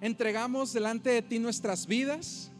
Entregamos 0.00 0.72
delante 0.72 1.10
de 1.10 1.20
ti 1.20 1.38
nuestras 1.38 1.86
vidas, 1.86 2.50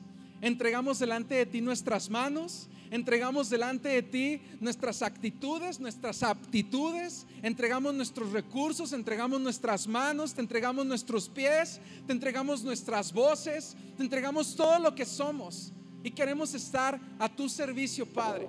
entregamos 0.43 0.99
delante 0.99 1.37
de 1.37 1.47
ti 1.47 1.63
nuestras 1.63 2.11
manos, 2.11 2.69
entregamos 2.91 3.49
delante 3.49 3.89
de 3.89 4.03
ti 4.03 4.43
nuestras 4.61 5.01
actitudes, 5.01 5.81
nuestras 5.81 6.23
aptitudes, 6.23 7.27
entregamos 7.43 7.95
nuestros 7.95 8.31
recursos, 8.31 8.93
entregamos 8.93 9.41
nuestras 9.41 9.87
manos, 9.87 10.35
te 10.35 10.43
entregamos 10.43 10.85
nuestros 10.85 11.31
pies, 11.31 11.81
te 12.07 12.13
entregamos 12.13 12.63
nuestras 12.63 13.11
voces, 13.11 13.75
te 13.97 14.03
entregamos 14.03 14.55
todo 14.55 14.79
lo 14.81 14.95
que 14.95 15.07
somos 15.07 15.73
y 16.03 16.11
queremos 16.11 16.53
estar 16.53 17.01
a 17.19 17.27
tu 17.27 17.49
servicio, 17.49 18.05
Padre. 18.05 18.47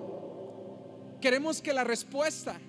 Queremos 1.21 1.61
que 1.61 1.71
la 1.71 1.85
respuesta 1.85 2.59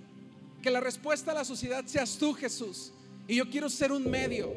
que 0.66 0.72
la 0.72 0.80
respuesta 0.80 1.30
a 1.30 1.34
la 1.34 1.44
sociedad 1.44 1.84
seas 1.86 2.18
tú, 2.18 2.34
Jesús. 2.34 2.90
Y 3.28 3.36
yo 3.36 3.48
quiero 3.48 3.70
ser 3.70 3.92
un 3.92 4.10
medio. 4.10 4.52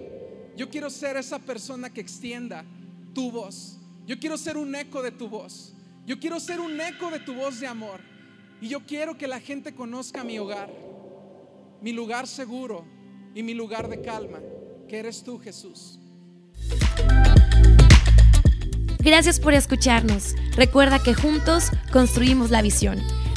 Yo 0.58 0.67
quiero 0.67 0.89
ser 0.89 1.17
esa 1.17 1.38
persona 1.38 1.91
que 1.91 2.02
extienda 2.02 2.65
tu 3.13 3.30
voz. 3.30 3.78
Yo 4.08 4.19
quiero 4.19 4.36
ser 4.36 4.58
un 4.58 4.73
eco 4.73 5.04
de 5.04 5.12
tu 5.12 5.29
voz. 5.29 5.71
Yo 6.08 6.19
quiero 6.19 6.40
ser 6.40 6.62
un 6.62 6.81
eco 6.81 7.12
de 7.12 7.19
tu 7.19 7.36
voz 7.36 7.60
de 7.60 7.67
amor. 7.67 8.02
Y 8.60 8.69
yo 8.69 8.88
quiero 8.88 9.19
que 9.19 9.27
la 9.27 9.40
gente 9.40 9.75
conozca 9.75 10.23
mi 10.23 10.40
hogar, 10.40 10.73
mi 11.79 11.94
lugar 11.94 12.25
seguro 12.25 12.86
y 13.36 13.44
mi 13.44 13.54
lugar 13.54 13.88
de 13.88 14.02
calma, 14.02 14.40
que 14.88 14.98
eres 14.98 15.21
tú, 15.21 15.38
Jesús. 15.38 16.00
Gracias 18.98 19.40
por 19.40 19.54
escucharnos. 19.54 20.33
Recuerda 20.56 20.98
que 20.98 21.13
juntos 21.13 21.69
construimos 21.94 22.50
la 22.50 22.63
visión. 22.63 23.00